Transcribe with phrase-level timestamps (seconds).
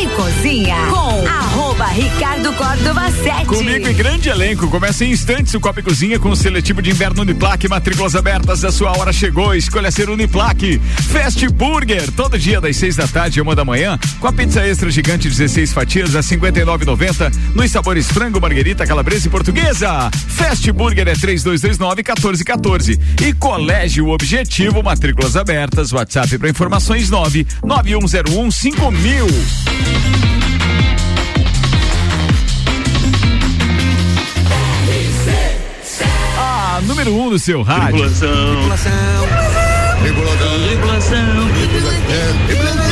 [0.00, 1.39] e Cozinha com
[1.92, 3.46] Ricardo Córdova 7.
[3.46, 4.68] Comigo em grande elenco.
[4.68, 7.68] Começa em instantes o Copa e Cozinha com o seletivo de inverno Uniplaque.
[7.68, 8.64] Matrículas abertas.
[8.64, 9.54] A sua hora chegou.
[9.54, 10.80] Escolha ser Uniplaque.
[11.10, 12.10] Fast Burger.
[12.12, 13.98] Todo dia das seis da tarde e uma da manhã.
[14.20, 17.32] Com a pizza extra gigante 16 fatias a 59,90.
[17.54, 20.10] Nos sabores frango, marguerita, calabresa e portuguesa.
[20.28, 23.00] Fast Burger é 3229 1414.
[23.20, 24.80] E Colégio Objetivo.
[24.82, 25.92] Matrículas abertas.
[25.92, 29.26] WhatsApp para informações 9 9101 5000.
[36.80, 37.98] A número 1 um do seu rádio.
[37.98, 38.56] Tripulação.
[40.00, 41.48] Tripulação.
[42.46, 42.89] Tripulação.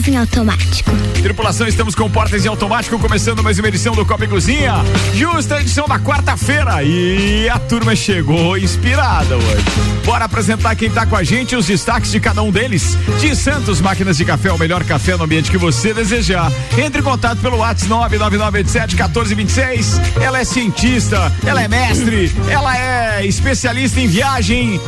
[0.00, 0.90] Portas em automático.
[1.22, 4.74] Tripulação, estamos com portas em automático, começando mais uma edição do Copa e Cozinha.
[5.14, 6.82] Justa edição da quarta-feira.
[6.82, 9.64] E a turma chegou inspirada hoje.
[10.04, 12.96] Bora apresentar quem tá com a gente, os destaques de cada um deles.
[13.20, 16.50] De Santos Máquinas de Café, o melhor café no ambiente que você desejar.
[16.78, 20.00] Entre em contato pelo WhatsApp 99987 1426.
[20.22, 24.80] Ela é cientista, ela é mestre, ela é especialista em viagem.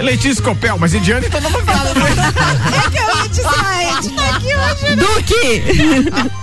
[0.00, 1.90] Letícia Copel, mas Indiana então não vai falar.
[1.90, 4.96] É que eu aqui hoje.
[4.96, 4.96] né?
[4.96, 6.30] Duque!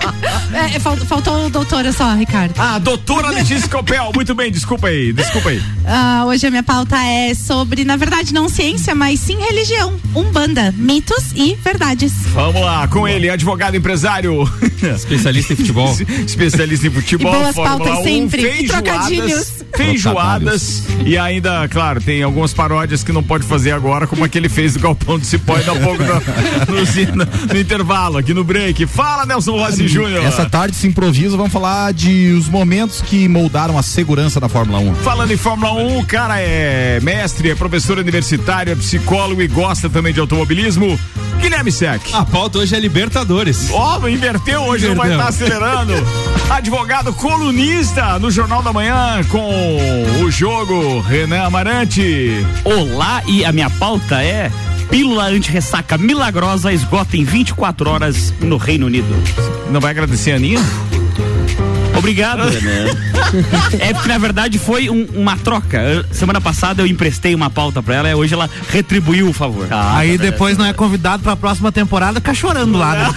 [0.53, 2.53] É, fal- faltou o doutora só, Ricardo.
[2.57, 5.61] Ah, doutora Letícia Copel, muito bem, desculpa aí, desculpa aí.
[5.85, 9.93] Ah, hoje a minha pauta é sobre, na verdade, não ciência, mas sim religião.
[10.15, 12.11] Umbanda, mitos e verdades.
[12.33, 14.49] Vamos lá, com ele, advogado empresário.
[14.95, 15.91] Especialista em futebol.
[16.25, 19.53] Especialista em futebol, E boas Fórmula pautas 1, sempre, e feijoadas, trocadilhos.
[19.75, 24.37] feijoadas e ainda, claro, tem algumas paródias que não pode fazer agora, como a que
[24.37, 28.33] ele fez do Galpão do Cipó ainda há pouco no, no- no- no intervalo, aqui
[28.33, 28.85] no break.
[28.85, 30.23] Fala, Nelson Rossi Júnior.
[30.25, 34.79] Essa tarde se improvisa, vamos falar de os momentos que moldaram a segurança da Fórmula
[34.79, 34.95] 1.
[34.95, 39.89] Falando em Fórmula 1, o cara é mestre, é professor universitário, é psicólogo e gosta
[39.89, 40.99] também de automobilismo.
[41.39, 42.01] Guilherme Sec.
[42.13, 43.69] A pauta hoje é Libertadores.
[43.71, 45.93] Ó, inverteu hoje, não vai estar acelerando.
[46.49, 52.45] Advogado colunista no Jornal da Manhã com o jogo Renan Amarante.
[52.63, 54.51] Olá, e a minha pauta é
[54.89, 59.15] pílula anti-ressaca milagrosa esgota em 24 horas no Reino Unido.
[59.71, 60.59] Não vai agradecer a Aninha?
[61.97, 62.87] Obrigado, Renan.
[63.79, 66.05] É porque na verdade foi um- uma troca.
[66.11, 69.67] Semana passada eu emprestei uma pauta pra ela e hoje ela retribuiu o favor.
[69.71, 73.15] Aí depois não é convidado pra próxima temporada, fica chorando lá, né?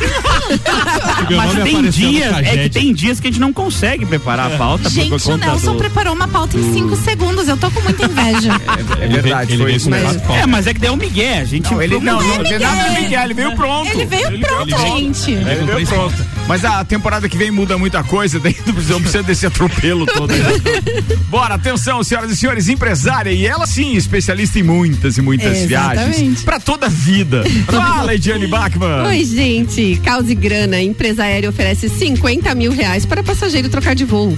[1.36, 4.84] Mas tem dias, é que tem dias que a gente não consegue preparar a pauta
[4.84, 7.46] por Gente, o Nelson do- preparou uma pauta em cinco segundos.
[7.46, 8.50] Eu tô com muita inveja.
[9.00, 10.32] É verdade, ele foi isso com mesmo.
[10.34, 13.00] É, mas é que deu um migué, a gente Não, ele não, não, nada de
[13.02, 13.88] Miguel, ele veio pronto.
[13.90, 15.30] Ele veio pronto, gente.
[15.32, 16.26] Ele veio pronto.
[16.50, 20.04] Mas a temporada que vem muda muita coisa, daí não precisa, não precisa desse atropelo
[20.04, 20.32] todo.
[20.32, 20.40] aí.
[21.30, 25.68] Bora, atenção, senhoras e senhores, empresária, e ela sim, especialista em muitas e muitas Exatamente.
[26.08, 26.42] viagens.
[26.42, 27.44] Pra toda a vida.
[27.66, 29.06] Fala, Ediane Bachmann.
[29.06, 30.00] Oi, gente.
[30.02, 34.34] Causa e Grana, empresa aérea oferece 50 mil reais para passageiro trocar de voo.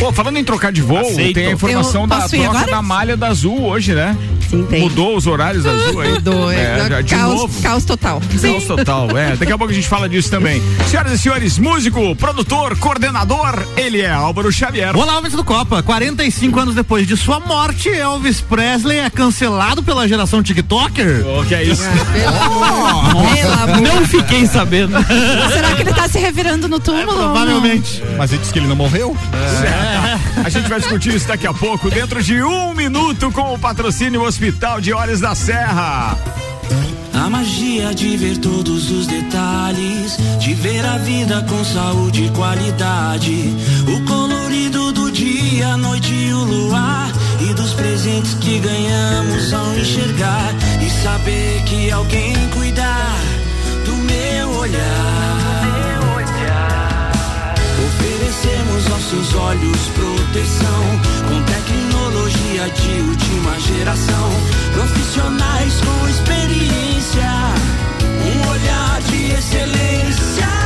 [0.00, 1.34] Pô, falando em trocar de voo, Aceito.
[1.34, 2.66] tem a informação Eu da troca agora?
[2.66, 4.16] da malha da Azul hoje, né?
[4.54, 4.80] Sim, tem.
[4.82, 6.18] Mudou os horários da Azul aí.
[6.20, 7.62] Do, É, já- de caos, novo.
[7.62, 8.22] caos total.
[8.40, 9.36] Caos total, é.
[9.36, 10.62] Daqui a pouco a gente fala disso também.
[10.88, 14.96] Senhoras e senhores, músico, produtor, coordenador, ele é Álvaro Xavier.
[14.96, 15.82] Olá, Alves do Copa.
[15.82, 21.24] 45 anos depois de sua morte, Elvis Presley é cancelado pela geração TikToker.
[21.40, 21.82] O que é isso?
[22.12, 23.80] Pelo amor.
[23.80, 24.94] Não fiquei sabendo.
[25.52, 27.10] Será que ele tá se revirando no túmulo?
[27.10, 27.32] ou não?
[27.32, 28.02] Provavelmente.
[28.16, 29.16] Mas ele disse que ele não morreu?
[30.44, 34.22] A gente vai discutir isso daqui a pouco, dentro de um minuto, com o patrocínio
[34.22, 36.18] Hospital de Olhos da Serra.
[37.14, 43.54] A magia de ver todos os detalhes, de ver a vida com saúde e qualidade.
[43.88, 47.10] O colorido do dia, a noite e o luar.
[47.40, 50.52] E dos presentes que ganhamos ao enxergar.
[50.84, 53.18] E saber que alguém cuidar
[53.86, 55.23] do meu olhar.
[58.34, 64.30] Oferecemos aos olhos proteção com tecnologia de última geração.
[64.72, 67.30] Profissionais com experiência,
[68.02, 70.63] um olhar de excelência.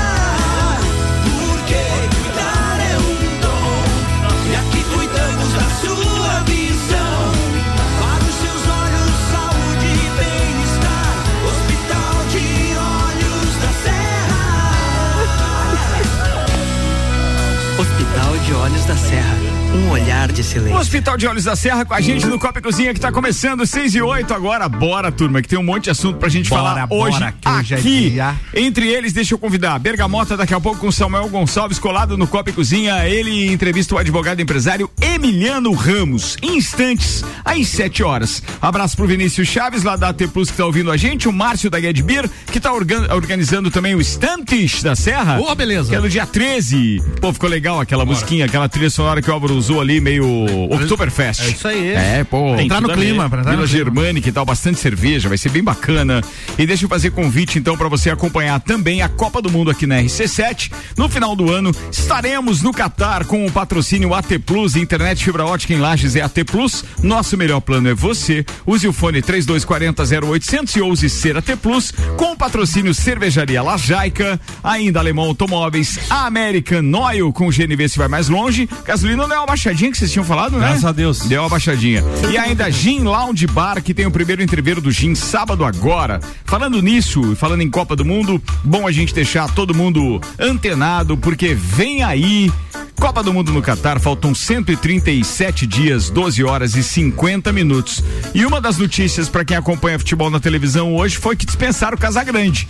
[18.49, 19.57] De Olhos da Serra.
[19.75, 20.76] Um olhar de O silêncio.
[20.79, 23.67] Hospital de Olhos da Serra com a gente no Copa e Cozinha que tá começando
[23.67, 24.69] 6 e 8 agora.
[24.69, 27.49] Bora, turma, que tem um monte de assunto pra gente Bora, falar bora, hoje que
[27.49, 28.11] hoje é aqui.
[28.11, 28.35] dia.
[28.55, 32.50] Entre eles, deixa eu convidar Bergamota daqui a pouco com Samuel Gonçalves colado no Copa
[32.50, 33.06] e Cozinha.
[33.09, 36.37] Ele entrevista o advogado empresário Emiliano Ramos.
[36.43, 38.43] Instantes, às 7 horas.
[38.62, 41.69] Abraço pro Vinícius Chaves lá da AT Plus que tá ouvindo a gente, o Márcio
[41.70, 45.38] da Beer, que tá organ- organizando também o Estantes da Serra.
[45.41, 45.91] Ô, beleza.
[45.91, 47.03] Que é no dia 13.
[47.20, 50.25] Pô, ficou legal aquela musiquinha, aquela trilha sonora que o Álvaro usou ali, meio
[50.70, 51.43] Oktoberfest.
[51.43, 51.88] É isso aí.
[51.90, 52.55] É, pô.
[52.55, 53.84] Pra entrar no clima, pra entrar Vila no clima.
[53.84, 56.22] Germânica e tal, bastante cerveja, vai ser bem bacana.
[56.58, 59.87] E deixa eu fazer convite então para você acompanhar também a Copa do Mundo aqui
[59.87, 60.70] na RC7.
[60.96, 65.75] No final do ano estaremos no Catar com o patrocínio AT Plus, internet fibra ótica
[65.75, 66.84] em Lages é AT Plus.
[67.02, 68.44] Nosso melhor plano é você.
[68.66, 74.40] Use o fone 3240 0800 e ouse ser AT Plus com o patrocínio Cervejaria Lajaica,
[74.62, 78.69] ainda Alemão Automóveis, a American Oil com GNV se vai mais longe.
[78.84, 80.67] Gasolina não é uma baixadinha que vocês tinham falado, né?
[80.67, 81.21] Graças a Deus.
[81.21, 82.05] Deu uma baixadinha.
[82.31, 86.21] E ainda Gin Lounge Bar, que tem o primeiro entreveiro do Gin sábado agora.
[86.45, 91.55] Falando nisso, falando em Copa do Mundo, bom a gente deixar todo mundo antenado, porque
[91.55, 92.53] vem aí.
[93.00, 98.03] Copa do Mundo no Catar, faltam 137 dias, 12 horas e 50 minutos.
[98.35, 102.01] E uma das notícias para quem acompanha futebol na televisão hoje foi que dispensaram o
[102.01, 102.69] Casagrande.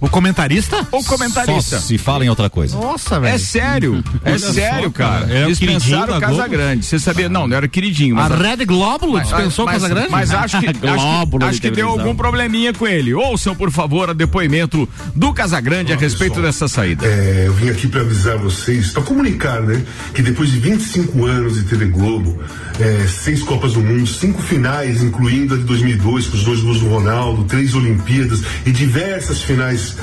[0.00, 0.86] O comentarista?
[0.92, 1.80] O comentarista.
[1.80, 2.76] Só se fala em outra coisa.
[2.76, 3.34] Nossa, velho.
[3.34, 5.26] É sério, é Olha sério, só, cara.
[5.26, 6.20] É o queridinho Dispensaram o?
[6.20, 6.84] Casagrande.
[6.86, 7.28] Você sabia?
[7.28, 8.18] Não, não era queridinho.
[8.18, 10.10] A Mas Red Glóbulo dispensou o mas, Casagrande?
[10.10, 13.14] Mas acho que, acho que, acho que deu algum probleminha com ele.
[13.14, 17.06] Ouçam, por favor, o depoimento do Casagrande a respeito dessa saída.
[17.06, 19.82] É, eu vim aqui para avisar vocês, para comunicar, né,
[20.14, 22.38] que depois de 25 anos de TV Globo,
[22.78, 26.80] é, seis Copas do Mundo, cinco finais, incluindo a de 2002, com os dois gols
[26.80, 29.55] do Ronaldo, três Olimpíadas e diversas finais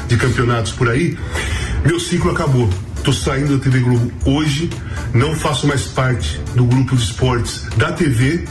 [0.08, 1.18] de campeonatos por aí,
[1.86, 2.70] meu ciclo acabou.
[3.04, 4.70] Tô saindo da TV Globo hoje,
[5.14, 8.46] não faço mais parte do grupo de esportes da TV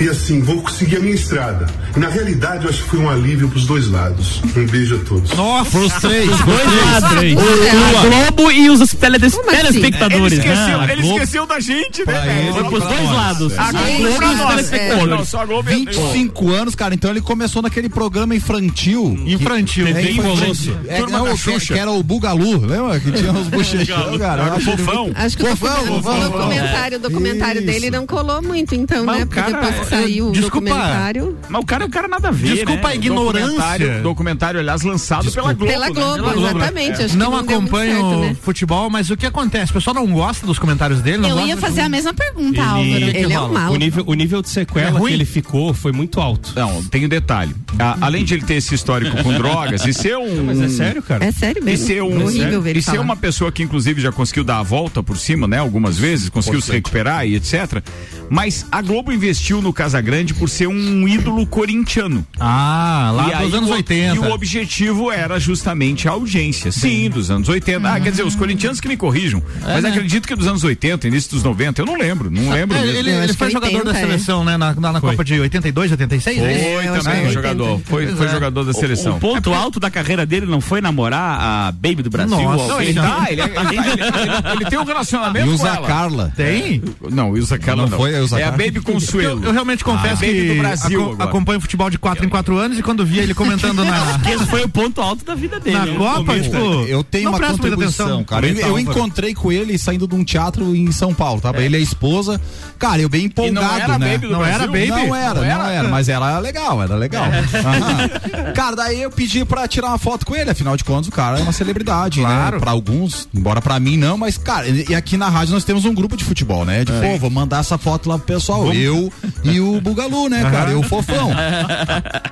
[0.00, 1.66] e assim, vou seguir a minha estrada.
[1.94, 4.40] E, na realidade, eu acho que foi um alívio para os dois lados.
[4.56, 5.30] Um beijo a todos.
[5.34, 6.26] Nossa, Pros três.
[6.30, 7.22] Dois lados.
[7.22, 9.42] É, O Globo e os teledes- assim?
[9.48, 10.32] Ele telespectadores.
[10.38, 12.42] esqueceu, Ah, ele esqueceu da gente, né?
[12.44, 13.12] Ele, Foi pros dois nós.
[13.12, 13.58] lados.
[13.58, 14.48] A Globo Gente, pra nós.
[14.48, 15.10] telespectadores.
[15.10, 15.68] Não, só a Globo.
[15.68, 16.94] 25 anos, cara.
[16.94, 19.18] Então ele começou naquele programa infantil.
[19.26, 19.86] Infantil.
[19.88, 20.74] É, Colosso.
[20.88, 22.98] é, Turma não, da que, era o Bugalu, lembra?
[22.98, 25.10] Que tinha os bochechão, o achei ele fofão.
[25.14, 26.00] Acho que o Fofão, o
[26.30, 29.24] documentário, o documentário dele não colou muito, então, Mas né?
[29.24, 30.66] o Porque cara- depois que saiu o Desculpa.
[30.68, 31.38] documentário.
[31.48, 32.54] Mas o cara é um cara nada a ver.
[32.54, 32.92] Desculpa né?
[32.92, 33.46] a ignorância.
[33.48, 35.72] Documentário, documentário, aliás, lançado pela Globo.
[35.72, 35.92] Pela né?
[35.92, 36.50] Globo, Pela Globo, né?
[36.66, 37.02] exatamente.
[37.02, 38.36] Acho que não não acompanho certo, né?
[38.42, 39.70] futebol, mas o que acontece?
[39.70, 41.18] O pessoal não gosta dos comentários dele?
[41.18, 42.82] Não Eu ia fazer a mesma pergunta, Álvaro.
[42.88, 43.72] Ele é um mal.
[43.72, 45.08] O nível, o nível de É sequela ruim?
[45.08, 46.52] que ele ficou foi muito alto.
[46.56, 47.54] Não, tem um detalhe.
[48.00, 50.44] Além de ele ter esse histórico com drogas e ser um.
[50.44, 51.24] Mas é sério, cara?
[51.24, 51.86] É sério E mesmo.
[51.86, 54.62] ser, um, horrível ver ele e ser uma pessoa que inclusive já conseguiu dar a
[54.62, 55.58] volta por cima, né?
[55.58, 57.82] Algumas vezes, conseguiu se recuperar e etc.
[58.28, 62.24] Mas a Globo investiu no Casagrande por ser um ídolo corintiano.
[62.38, 64.14] Ah, lá e aí dos anos o- 80.
[64.14, 66.70] E o objetivo era justamente a audiência.
[66.70, 67.88] Sim, dos anos 80.
[67.92, 69.42] Ah, quer dizer, os corintianos que me corrijam.
[69.62, 72.30] mas acredito que dos anos 80, início dos 90, eu não lembro.
[72.30, 72.96] Não lembro É, mesmo.
[72.98, 74.00] ele, ele foi jogador 80, da é.
[74.02, 74.56] seleção, né?
[74.56, 77.68] Na, na, na Copa de 82, 86, Foi é eu acho também é jogador.
[77.70, 77.90] 80.
[77.90, 78.30] Foi, foi é.
[78.30, 79.16] jogador da O, seleção.
[79.16, 82.36] o ponto alto da carreira dele não foi namorar a Baby do Brasil?
[82.40, 82.68] Nossa.
[82.68, 83.40] Não, ele tá, ele,
[83.76, 85.86] ele, tá- ele- ele- ele tem um relacionamento E com usa ela.
[85.86, 86.32] a Carla.
[86.36, 86.82] Tem?
[87.10, 87.98] Não, usa Carla Não não.
[87.98, 88.64] foi a Ilza é a Carla?
[88.64, 89.40] Baby Consuelo.
[89.42, 91.28] Eu, eu realmente confesso Ah, que do Brasil aco- agora.
[91.30, 94.62] acompanho futebol de 4 em 4 anos e quando via ele comentando na, esse foi
[94.64, 95.76] o ponto alto da vida dele.
[95.76, 95.94] na né?
[95.96, 96.56] Copa, tipo.
[96.56, 98.46] Eu tenho não uma contribuição, cara.
[98.46, 101.50] Eu, eu encontrei com ele saindo de um teatro em São Paulo, tá?
[101.60, 102.40] Ele e a esposa.
[102.78, 104.12] Cara, eu bem empolgado, era né?
[104.12, 104.54] Baby Não Brasil?
[104.54, 104.88] era Baby?
[104.88, 105.88] Não era, Não não era?
[105.88, 107.24] mas era legal, era legal.
[107.24, 108.52] Aham.
[108.54, 111.38] Cara, daí eu pedi pra tirar uma foto com ele, afinal de contas o cara
[111.38, 112.56] é uma celebridade, Claro.
[112.56, 112.60] né?
[112.60, 115.94] Pra alguns, embora pra mim não, mas cara, e aqui na rádio nós temos um
[115.94, 116.84] grupo de futebol, né?
[116.84, 119.12] De, pô, vou mandar essa foto lá pro pessoal, eu
[119.44, 120.70] e o Bugalu, né, cara?
[120.70, 121.30] Eu, o fofão.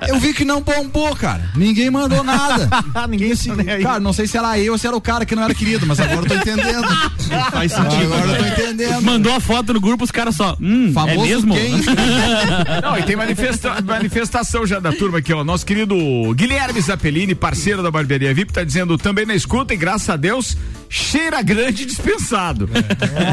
[0.06, 1.50] Eu vi que não bombou, cara.
[1.54, 2.68] Ninguém mandou nada.
[3.08, 3.82] Ninguém tá aí.
[3.82, 5.87] cara, não sei se era eu ou se era o cara que não era querido,
[5.87, 6.88] mas agora eu tô entendendo.
[7.52, 8.14] Faz sentido.
[8.14, 9.02] Agora eu tô entendendo.
[9.02, 10.56] Mandou a foto no grupo, os caras só.
[10.61, 11.54] Hum, Famoso é mesmo?
[11.54, 11.73] quem?
[12.82, 15.42] Não, e tem manifesta- manifestação já da turma aqui, ó.
[15.44, 15.94] Nosso querido
[16.35, 20.56] Guilherme Zappellini, parceiro da Barbearia VIP, tá dizendo também na escuta e graças a Deus,
[20.88, 22.68] cheira grande dispensado.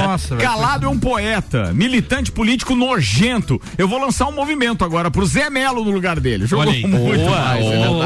[0.05, 0.41] Nossa, velho.
[0.49, 3.61] Calado é um poeta, militante político nojento.
[3.77, 6.45] Eu vou lançar um movimento agora pro Zé Melo no lugar dele.
[6.45, 6.85] Jogou Olha aí.
[6.85, 8.03] muito Boa, mais, é boa.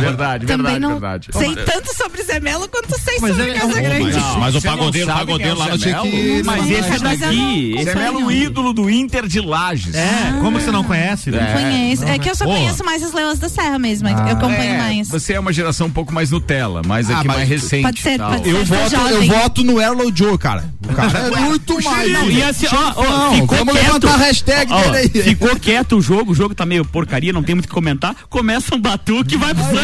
[0.00, 0.12] verdade.
[0.12, 1.28] Verdade, Também verdade, não verdade.
[1.32, 4.02] sei tanto sobre Zé Melo quanto sei Mas sobre ele é Casagrande.
[4.18, 6.16] Mas, mas o não pagodeiro, pagodeiro é lá o não tinha Zé que.
[6.16, 6.44] Melo?
[6.44, 7.74] Mas esse é Mas daqui.
[7.76, 9.94] não- Zé é Melo, o ídolo do Inter de Lages.
[9.94, 11.30] É, como você não conhece?
[11.30, 11.52] Não né?
[11.52, 12.04] conheço.
[12.04, 12.56] É que eu só Boa.
[12.56, 14.08] conheço mais as Leões da Serra mesmo.
[14.08, 15.08] é eu acompanho É, mais.
[15.08, 17.82] Você é uma geração um pouco mais Nutella, mais Ah, aqui mas mais recente.
[17.82, 20.64] Pode ser, pode Eu eu voto, eu voto no Erlo Joe, cara.
[20.88, 22.12] O cara é muito mais.
[22.12, 23.86] Não, e assim, ó, ó, Não, ficou vamos quieto.
[23.86, 25.22] levantar a hashtag Ó, dele aí.
[25.22, 28.14] Ficou quieto o jogo, o jogo tá meio porcaria, não tem muito o que comentar.
[28.28, 29.82] Começa um batuque e vai pro samba.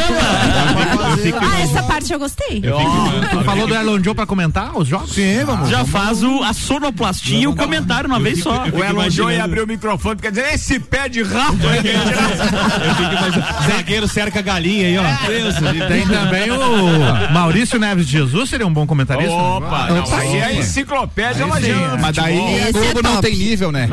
[1.40, 2.60] Ah, essa parte eu gostei.
[2.60, 5.12] Tu falou do Elon Joe pra comentar os jogos?
[5.12, 5.68] Sim, vamos.
[5.68, 8.64] Já faz o, a sonoplastia e o comentário uma vez só.
[8.72, 13.68] O Elon John ia abrir o microfone porque dizer, esse pé de rato aí.
[13.70, 15.28] Zagueiro cerca a galinha aí, ó.
[15.28, 19.32] Deus, E tem também o Maurício Neves de Jesus, seria um bom comentarista?
[19.34, 21.96] Opa, não, aí é a enciclopédia Aí sim, lajana.
[22.00, 23.22] Mas daí o Globo é não top.
[23.22, 23.88] tem nível, né?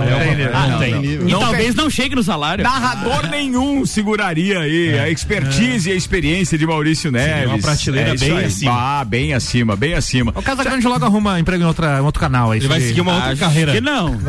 [0.53, 0.93] Ah, não, tem.
[0.93, 1.03] não.
[1.03, 2.63] E Não talvez não chegue no salário.
[2.63, 7.47] Narrador nenhum seguraria aí a expertise e a experiência de Maurício Neves.
[7.49, 8.45] uma prateleira bem aí.
[8.45, 8.71] acima.
[8.71, 10.31] Ah, bem acima, bem acima.
[10.35, 12.59] O Casagrande logo arruma emprego em, outra, em outro canal aí.
[12.59, 13.71] Ele vai seguir uma outra Acho carreira.
[13.73, 14.15] que não.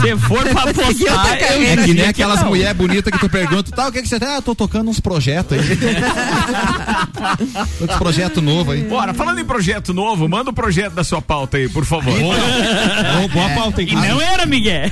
[0.00, 2.48] Se for pra eu É que nem que aquelas não.
[2.48, 4.28] mulheres bonitas que tu pergunta, tá, o que que você tem?
[4.28, 5.68] Ah, tô tocando uns projetos aí.
[7.80, 8.82] Outros projetos novos aí.
[8.82, 12.12] Bora, falando em projeto novo, manda o projeto da sua pauta aí, por favor.
[12.18, 13.88] Boa, boa pauta, hein?
[13.90, 14.90] E não era, Miguel.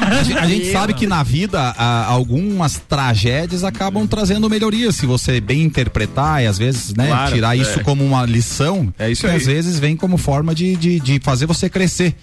[0.00, 5.06] A gente, a gente sabe que na vida a- algumas tragédias acabam trazendo melhorias se
[5.06, 7.60] você bem interpretar e às vezes né, Claro, tirar é.
[7.60, 8.92] isso como uma lição.
[8.98, 9.36] É isso e aí.
[9.36, 12.14] às vezes vem como forma de, de, de fazer você crescer.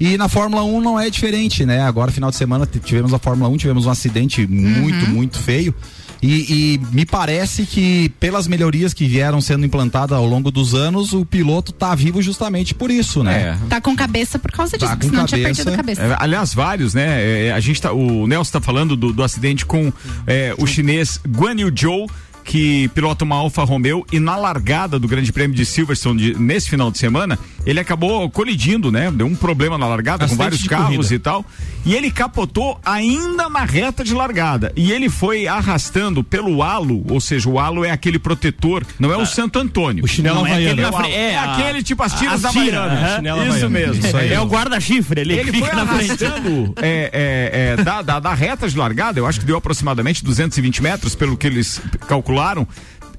[0.00, 1.82] E na Fórmula 1 não é diferente, né?
[1.82, 5.72] Agora, final de semana, tivemos a Fórmula 1, tivemos um acidente muito, muito feio.
[6.22, 11.12] E, e me parece que, pelas melhorias que vieram sendo implantadas ao longo dos anos,
[11.12, 13.58] o piloto tá vivo justamente por isso, né?
[13.64, 13.68] É.
[13.68, 15.64] Tá com cabeça por causa disso, Tá porque senão tinha cabeça.
[15.64, 16.02] perdido a cabeça.
[16.02, 17.48] É, aliás, vários, né?
[17.48, 19.92] É, a gente tá, o Nelson tá falando do, do acidente com
[20.24, 22.08] é, o chinês Guan Yu Zhou,
[22.44, 26.68] que pilota uma Alfa Romeo e na largada do Grande Prêmio de Silverstone de- nesse
[26.68, 29.10] final de semana, ele acabou colidindo, né?
[29.10, 31.14] Deu um problema na largada com Acidente vários de carros corrida.
[31.14, 31.44] e tal.
[31.84, 34.72] E ele capotou ainda na reta de largada.
[34.76, 39.16] E ele foi arrastando pelo halo, ou seja, o halo é aquele protetor, não é
[39.16, 40.04] o Santo Antônio.
[40.04, 40.72] O chinelo Não é havaiano.
[40.72, 43.06] aquele É, frente, é é a- aquele tipo as tiras a da tira, Havaiana.
[43.06, 43.16] aham.
[43.16, 44.06] Chinelo Isso mesmo.
[44.06, 44.32] Isso aí.
[44.32, 46.24] É o guarda-chifre ali Ele foi fica na frente.
[46.24, 50.24] arrastando é, é, é, da, da, da reta de largada, eu acho que deu aproximadamente
[50.24, 52.66] 220 metros, pelo que eles calcularam especularam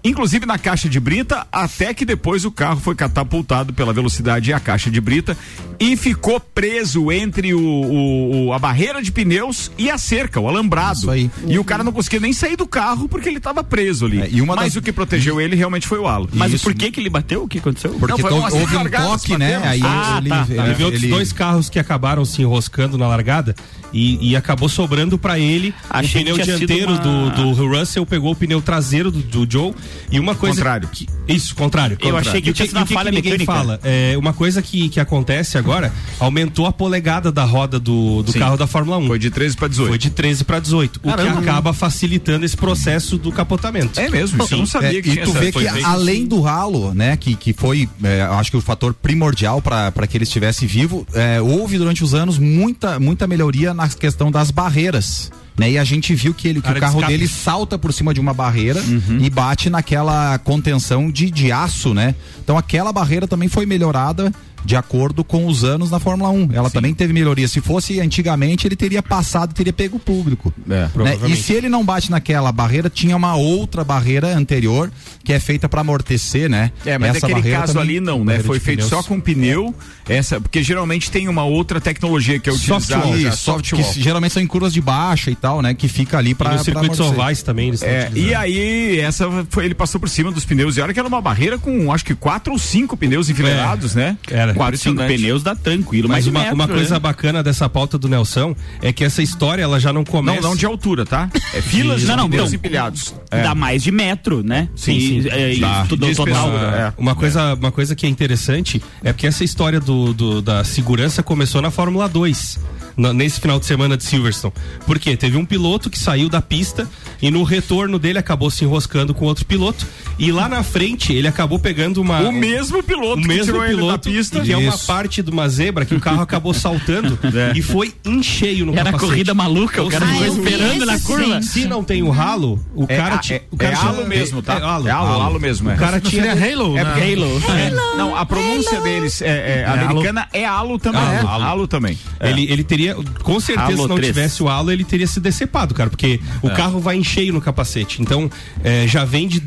[0.04, 4.54] Inclusive na caixa de brita, até que depois o carro foi catapultado pela velocidade e
[4.54, 5.38] a caixa de brita
[5.80, 10.48] e ficou preso entre o, o- o- a barreira de pneus e a cerca, o
[10.50, 10.98] alambrado.
[11.00, 11.32] Isso aí.
[11.48, 14.22] E o cara não conseguia nem sair do carro porque ele estava preso ali.
[14.22, 16.30] É, e uma Mas das- o que protegeu ele realmente foi o halo.
[16.34, 16.64] Mas Isso.
[16.66, 17.44] por que que ele bateu?
[17.44, 17.92] O que aconteceu?
[17.94, 19.56] Porque Não, um houve um largada, toque, né?
[19.64, 20.84] Aí Ah, ele, tá, ele- tá.
[20.84, 23.56] Outros ele- dois carros que acabaram se enroscando na largada
[23.94, 28.32] e, e acabou sobrando pra ele Achei o pneu dianteiro uma- do, do Russell pegou
[28.34, 29.74] o pneu traseiro do, do Joe
[30.12, 30.88] e uma coisa Contrário.
[30.90, 33.10] que- isso contrário Eu achei que E o tinha sido uma e o que falha
[33.10, 33.54] que ninguém mecânica.
[33.54, 38.32] fala é uma coisa que, que acontece agora aumentou a polegada da roda do, do
[38.32, 38.40] Sim.
[38.40, 39.90] carro da Fórmula 1 Foi de 13 para 18.
[39.90, 41.42] Foi de 13 para 18 o Caramba.
[41.42, 45.10] que acaba facilitando esse processo do capotamento É mesmo, isso eu não sabia É, que
[45.10, 48.52] e tinha tu essa- vê que além do ralo, né, que, que foi, é, acho
[48.52, 53.00] que o fator primordial para que ele estivesse vivo, é, houve durante os anos muita,
[53.00, 55.32] muita melhoria na questão das barreiras.
[55.58, 57.12] Né, e a gente viu que, ele, que o de carro escape.
[57.14, 59.20] dele salta por cima de uma barreira Uhum.
[59.22, 62.16] e bate naquela contenção de, de aço, né?
[62.44, 64.34] Então aquela barreira também foi melhorada
[64.66, 66.50] de acordo com os anos na Fórmula 1.
[66.54, 67.48] Ela também teve melhoria.
[67.48, 70.54] Se fosse antigamente, ele teria passado e teria pego o público.
[70.70, 70.90] É.
[71.04, 71.18] Né?
[71.28, 74.92] E se ele não bate naquela barreira, tinha uma outra barreira anterior
[75.24, 76.72] que é feita para amortecer, né?
[76.86, 78.40] É, mas Essa naquele barreira caso também- ali não, né?
[78.40, 78.90] Foi feito pneus.
[78.90, 79.74] só com pneu,
[80.08, 82.82] essa, porque geralmente tem uma outra tecnologia que é utilizada.
[82.84, 83.94] Softwall, já, isso, soft, softwall.
[83.94, 85.74] que geralmente são em curvas de baixa e tal, né?
[85.74, 89.66] Que fica ali e para nos circuitos ovais também eles É, e aí, essa foi,
[89.66, 90.76] ele passou por cima dos pneus.
[90.78, 94.18] E olha que era uma barreira com acho que quatro ou cinco pneus enfileirados, né?
[94.30, 94.53] Era.
[94.56, 96.08] Quatro, cinco pneus dá tranquilo.
[96.10, 97.00] Mas uma, metro, uma coisa né?
[97.00, 100.42] bacana dessa pauta do Nelson é que essa história ela já não Não, começa.
[100.42, 101.30] não de altura, tá?
[101.54, 103.16] É filas de Não, não, pneus então, empilhados.
[103.32, 103.42] É.
[103.44, 104.68] Dá mais de metro, né?
[104.76, 105.30] Sim, E, sim.
[105.30, 106.50] É, e tudo De total.
[106.58, 106.94] é.
[106.98, 111.24] Uma coisa, uma coisa que é interessante é porque essa história do, do- da segurança
[111.24, 112.60] começou na Fórmula 2.
[112.98, 114.54] Nesse final de semana de Silverstone.
[114.86, 115.16] Por quê?
[115.18, 116.88] Teve um piloto que saiu da pista
[117.22, 119.86] e no retorno dele acabou se enroscando com outro piloto.
[120.20, 122.22] E lá na frente ele acabou pegando uma.
[122.22, 124.40] O mesmo piloto o que mesmo tirou ele da piloto pista.
[124.42, 124.86] que é uma Isso.
[124.86, 127.58] parte de uma zebra que o carro acabou saltando É.
[127.58, 129.10] e foi em cheio no Era capacete.
[129.10, 131.42] corrida maluca, o cara vi esperando na curva.
[131.42, 133.20] se não tem o ralo, o É, cara.
[133.30, 134.54] é- o cara é halo mesmo, tá?
[134.56, 135.74] É, halo, É halo, halo mesmo, é.
[135.76, 136.32] O cara Não tinha.
[136.34, 136.92] Halo, É né?
[136.92, 141.02] porque é, não, a pronúncia deles é, é, americana é halo também.
[141.02, 141.44] Halo, é, halo.
[141.44, 141.98] halo também.
[142.20, 142.30] É.
[142.30, 142.83] Ele, ele teria,
[143.24, 144.08] com certeza, Halo se não 3.
[144.08, 147.42] tivesse o halo, ele teria se decepado, cara, porque o carro vai em cheio no
[147.42, 148.02] capacete.
[148.02, 148.30] Então,
[148.64, 149.40] é, já vem de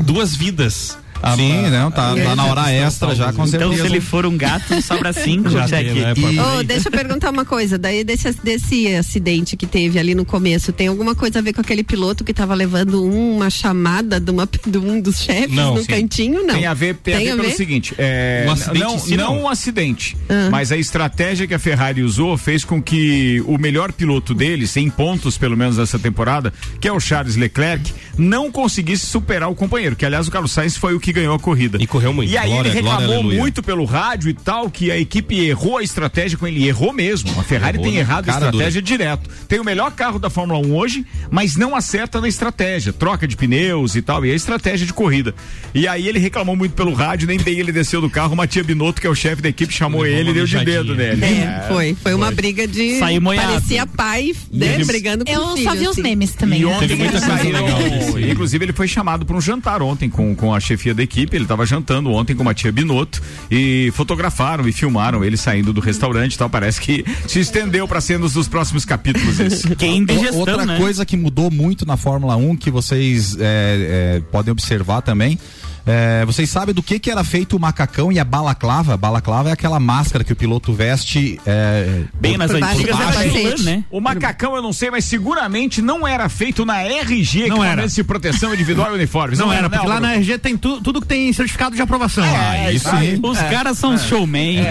[0.00, 0.98] duas vidas
[1.36, 3.72] Sim, não, tá, tá na hora extra já, com certeza.
[3.72, 6.92] Então, se ele for um gato, sobra cinco, Já tem, né, E- Ô, deixa eu
[6.92, 7.78] perguntar uma coisa.
[7.78, 11.60] Daí desse, desse acidente que teve ali no começo, tem alguma coisa a ver com
[11.60, 15.80] aquele piloto que tava levando uma chamada de, uma, de um dos chefes Não, no
[15.80, 15.86] sim.
[15.86, 16.46] cantinho?
[16.46, 16.54] Não.
[16.54, 19.42] Tem a ver, tem a ver pelo seguinte, é, acidente não, si, não não.
[19.42, 20.48] um acidente, Ah.
[20.50, 24.88] mas a estratégia que a Ferrari usou fez com que o melhor piloto deles, em
[24.90, 29.94] pontos pelo menos nessa temporada, que é o Charles Leclerc, não conseguisse superar o companheiro,
[29.96, 31.78] que aliás o Carlos Sainz foi o que ganhou a corrida.
[31.80, 32.30] E correu muito.
[32.32, 33.38] E aí Glória, ele glória, reclamou aleluia.
[33.40, 37.30] muito pelo rádio e tal, que a equipe errou a estratégia com ele, errou mesmo.
[37.38, 39.28] A Ferrari Errou tem na errado a cara estratégia direto.
[39.48, 43.36] Tem o melhor carro da Fórmula 1 hoje, mas não acerta na estratégia, troca de
[43.36, 45.34] pneus e tal, e a estratégia de corrida.
[45.74, 48.62] E aí ele reclamou muito pelo rádio, nem bem ele desceu do carro, o Matia
[48.64, 51.24] Binotto, que é o chefe da equipe, chamou ele e deu de dedo nele.
[51.24, 51.96] É, foi.
[52.02, 52.98] Foi uma briga de.
[52.98, 53.52] Saiu moiado.
[53.52, 54.74] Parecia pai, né?
[54.74, 56.02] eles- Brigando com Eu o só filho, vi os assim.
[56.02, 56.60] memes também.
[56.60, 56.70] E né?
[56.70, 58.18] ontem Teve muita coisa legal.
[58.30, 61.36] Inclusive, ele foi chamado para um jantar ontem com, com a chefia da equipe.
[61.36, 65.80] Ele estava jantando ontem com a tia Binotto e fotografaram e filmaram ele saindo do
[65.80, 66.48] restaurante e tal.
[66.48, 69.38] Parece que se estendeu para cenas dos próximos capítulos.
[69.40, 69.74] Isso.
[69.76, 70.78] Quem O- indigestão, Outra né?
[70.78, 75.38] coisa que mudou muito na Fórmula 1 que vocês é, é, podem observar também.
[75.86, 78.96] É, vocês sabem do que que era feito o macacão e a balaclava?
[78.96, 81.40] Balaclava é aquela máscara que o piloto veste.
[81.46, 83.84] é, Bem nas antigas era né?
[83.90, 87.64] O macacão eu não sei, mas seguramente não era feito na RG, Não era.
[87.66, 89.38] equipamentos de proteção individual e uniformes.
[89.38, 90.20] Não era, porque né, lá na Álvaro?
[90.22, 92.24] RG tem tu- tudo que tem certificado de aprovação.
[92.24, 93.10] É, isso aí.
[93.12, 93.20] aí.
[93.22, 94.62] Os caras são showman.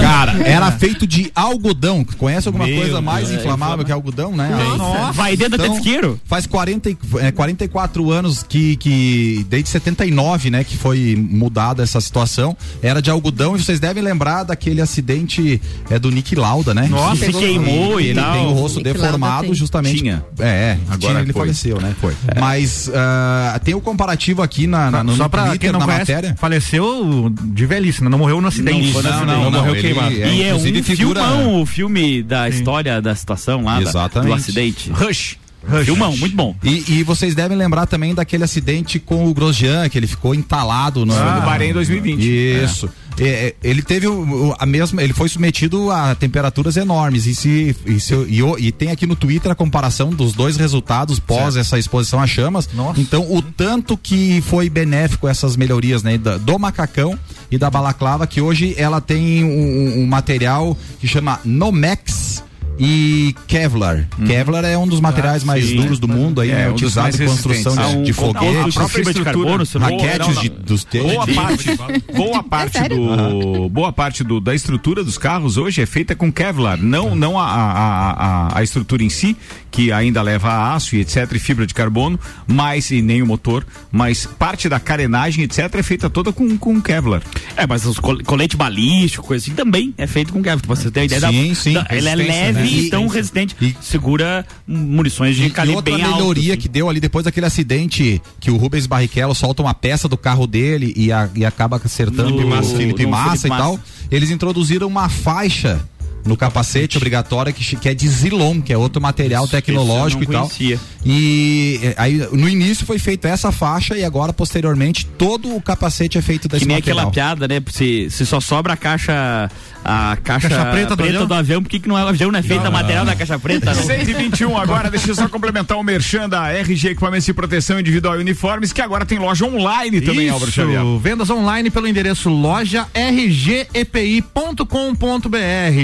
[0.00, 2.04] Cara, era feito de algodão.
[2.18, 4.48] Conhece alguma Meu coisa mais é inflamável que algodão, né?
[4.76, 5.12] Nossa.
[5.12, 6.20] Vai dentro do Então, tesqueiro?
[6.24, 12.00] Faz 40, e- é, 44 anos que, que, desde 79, né, que foi mudada essa
[12.00, 12.56] situação.
[12.82, 15.60] Era de algodão e vocês devem lembrar daquele acidente
[15.90, 16.86] é, do Nick Lauda, né?
[16.88, 18.32] Nossa, Que se queimou e ele tal.
[18.32, 19.98] tem o rosto Nick deformado justamente.
[19.98, 20.24] Tinha.
[20.38, 21.42] É, é Agora agora ele foi.
[21.42, 21.94] faleceu, né?
[22.00, 22.14] Foi.
[22.38, 25.80] Mas ah, tem o comparativo aqui na, na, no, Só no pra Twitter, quem não
[25.80, 26.36] na conhece, matéria.
[26.38, 28.08] faleceu de velhice, né?
[28.08, 28.92] não morreu no acidente.
[28.94, 30.14] Não, Não, não, não, morreu ele- queimado.
[30.14, 34.28] é, e é um figura- filmão o filme da história da situação lá, da- Exatamente.
[34.28, 34.90] do acidente.
[34.90, 35.36] Rush.
[35.84, 36.54] Filmão, muito bom.
[36.62, 41.06] E, e vocês devem lembrar também daquele acidente com o Grosjean, que ele ficou entalado
[41.06, 42.20] no, Ah, do Bahrein 2020.
[42.64, 42.88] Isso.
[43.20, 47.34] É, é, ele teve o- o- a mesma, ele foi submetido a temperaturas enormes e
[47.34, 51.56] se, e, se- e e tem aqui no Twitter a comparação dos dois resultados pós
[51.56, 52.68] essa exposição a chamas.
[52.72, 52.98] Nossa.
[53.00, 57.16] Então o tanto que foi benéfico essas melhorias, né, da- do macacão
[57.50, 62.42] e da balaclava que hoje ela tem um, um material que chama Nomex
[62.84, 64.08] e Kevlar.
[64.26, 65.76] Kevlar é um dos materiais mais sim.
[65.76, 68.54] duros do mundo aí, É, né, um utilizado em construção de, Ah, de um foguete,
[68.56, 70.42] composto de fibra de carbono, raquetes Não, não.
[70.42, 71.12] de, dos tênis.
[71.12, 71.68] Boa parte,
[72.12, 72.96] boa parte sério?
[72.96, 77.38] do boa parte do, da estrutura dos carros hoje é feita com Kevlar, não não
[77.38, 78.10] a, a, a,
[78.48, 79.36] a- a estrutura em si
[79.70, 83.26] que ainda leva a aço e etc e fibra de carbono, mas e nem o
[83.26, 87.22] motor, mas parte da carenagem etc é feita toda com com Kevlar.
[87.56, 90.66] É, mas os col- colete balístico, coisa assim, também é feito com Kevlar.
[90.66, 92.66] Pra você ter a ideia Sim, da, sim, da- Ele é leve né?
[92.78, 93.56] E tão resistente.
[93.60, 96.16] E- segura munições de E, e calibre outra bem alto.
[96.16, 96.62] melhoria assim.
[96.62, 100.46] que deu ali depois daquele acidente que o Rubens Barrichello solta uma peça do carro
[100.46, 103.72] dele e, a- e acaba acertando No- o Felipe no Massa Felipe e tal.
[103.72, 103.84] Massa.
[104.10, 105.80] Eles introduziram uma faixa
[106.24, 110.26] no capacete obrigatória que, que é de Zilon, que é outro material Isso, tecnológico e
[110.28, 110.42] tal.
[110.46, 110.78] conhecia.
[111.04, 116.16] E é, aí no início foi feita essa faixa e agora posteriormente todo o capacete
[116.18, 116.98] é feito desse Que nem material.
[116.98, 117.60] aquela piada, né?
[117.72, 119.50] Se, se só sobra a caixa
[119.84, 121.26] a caixa, Caixa preta preta, do avião?
[121.26, 123.16] do avião, por que, que não é o avião não é feito a material da
[123.16, 123.74] caixa preta?
[123.74, 123.82] Não?
[123.82, 128.20] 121 agora, deixa eu só complementar o merchan da RG Equipamentos de Proteção Individual e
[128.20, 130.80] Uniformes, que agora tem loja online também, Álvaro Xavier.
[130.80, 134.62] Isso, vendas online pelo endereço loja rgepi.com.br.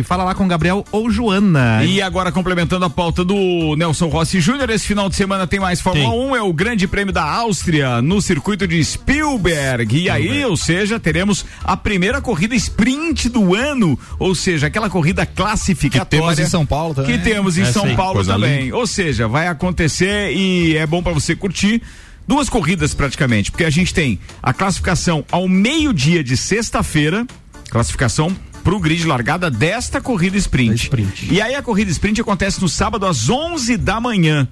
[0.05, 1.85] Fala lá com Gabriel ou Joana.
[1.85, 5.81] E agora complementando a pauta do Nelson Rossi Júnior, esse final de semana tem mais
[5.81, 9.99] Fórmula 1, é o Grande Prêmio da Áustria no circuito de Spielberg.
[9.99, 13.88] E aí, ou seja, teremos a primeira corrida sprint do ano,
[14.19, 17.19] ou seja, aquela corrida classificatória Que temos em São Paulo também.
[17.19, 18.65] Que temos em Essa São aí, Paulo também.
[18.65, 18.77] linda.
[18.77, 21.83] Ou seja, vai acontecer e é bom para você curtir.
[22.27, 27.27] Duas corridas praticamente, porque a gente tem a classificação ao meio-dia de sexta-feira,
[27.71, 30.91] classificação pro grid largada desta corrida sprint.
[31.31, 34.47] E aí a corrida sprint acontece no sábado às 11 da manhã.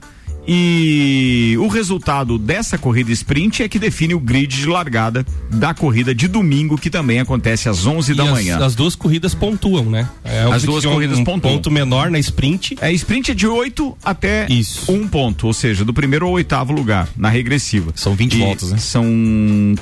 [0.48, 6.14] E o resultado dessa corrida sprint é que define o grid de largada da corrida
[6.14, 8.58] de domingo, que também acontece às 11 da E as- manhã.
[8.64, 10.08] As, duas corridas pontuam, né?
[10.24, 11.54] É, As duas corridas um pontuam.
[11.54, 12.76] ponto menor na sprint.
[12.80, 14.46] É, sprint é de 8 até
[14.88, 17.92] um ponto, ou seja, do primeiro ao oitavo lugar, na regressiva.
[17.94, 18.78] São 20 voltas, né?
[18.78, 19.04] São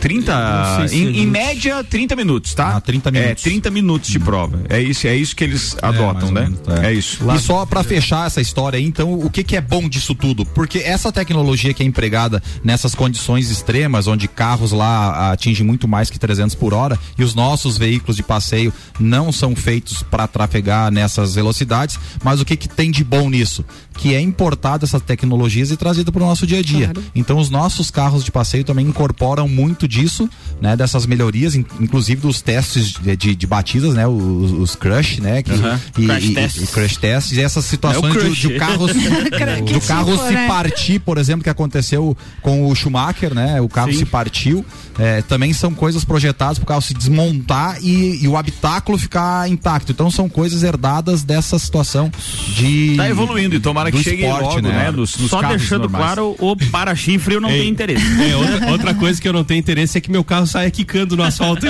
[0.01, 0.33] 30.
[0.35, 1.27] Não sei se Em, é em 20.
[1.31, 2.77] média, 30 minutos, tá?
[2.77, 3.31] Ah, 30 minutos.
[3.31, 4.63] É, 30 minutos de prova.
[4.69, 6.41] É isso, é isso que eles adotam, mais ou né?
[6.69, 7.19] menos, É, isso.
[7.33, 10.45] E só pra fechar essa história aí, então, o que que é bom disso tudo?
[10.55, 16.09] Porque essa tecnologia que é empregada nessas condições extremas, onde carros lá atingem muito mais
[16.09, 20.91] que 300 por hora e os nossos veículos de passeio não são feitos para trafegar
[20.91, 23.65] nessas velocidades, mas o que que tem de bom nisso?
[23.97, 26.87] Que é importada essas tecnologias e trazida para o nosso dia a dia.
[26.89, 27.03] Claro.
[27.15, 30.29] Então os nossos carros de passeio também incorporam muito disso,
[30.61, 30.77] né?
[30.77, 34.07] Dessas melhorias, in- inclusive dos testes de, de, de batidas, né?
[34.07, 35.43] Os, os crush, né?
[35.43, 35.81] Que, Aham.
[35.99, 36.63] e, Crash e- tests.
[36.63, 40.27] e crash tests e essas situações É de, de o carro, Que do carro tipo,
[40.29, 40.49] se né?
[40.49, 43.61] partir, por exemplo, que aconteceu com o Schumacher, né?
[43.61, 43.99] O carro Sim.
[43.99, 44.65] se partiu.
[44.99, 49.49] É, também são coisas projetadas para o carro se desmontar e, e o habitáculo ficar
[49.51, 49.91] intacto.
[49.93, 52.11] Então são coisas herdadas dessa situação
[52.57, 52.95] de.
[52.97, 54.69] Tá evoluindo e tomara que chegue esporte, logo, né?
[54.85, 54.91] né?
[54.91, 56.05] Nos, nos Só deixando normais.
[56.05, 57.59] claro, o para-chifre eu não Ei.
[57.61, 58.05] tenho interesse.
[58.31, 61.17] É, outra, outra coisa que eu não tenho interesse é que meu carro saia quicando
[61.17, 61.67] no asfalto.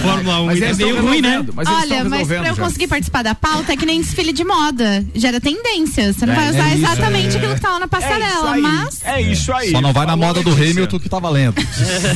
[0.00, 1.44] Fórmula 1 Mas estão meio ruim, né?
[1.54, 2.62] Mas Olha, mas pra eu já.
[2.62, 5.04] conseguir participar da pauta é que nem desfile de moda.
[5.14, 6.12] Gera tendência.
[6.12, 9.00] Você não vai usar exatamente aquilo que tá lá na É isso passarela, aí, mas.
[9.04, 9.70] É isso aí.
[9.70, 10.52] Só não vai na moda do.
[10.52, 11.54] Hamilton que tá valendo.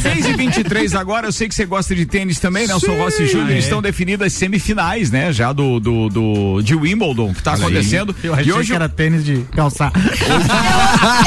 [0.03, 3.27] 6 e 23 agora, eu sei que você gosta de tênis também, Nelson Rossi e
[3.27, 3.57] Júnior.
[3.57, 5.33] Estão definidas as semifinais, né?
[5.33, 8.14] Já do, do, do- de Wimbledon, que tá acontecendo.
[8.23, 9.92] Eu achei E hoje que era tênis de calçar.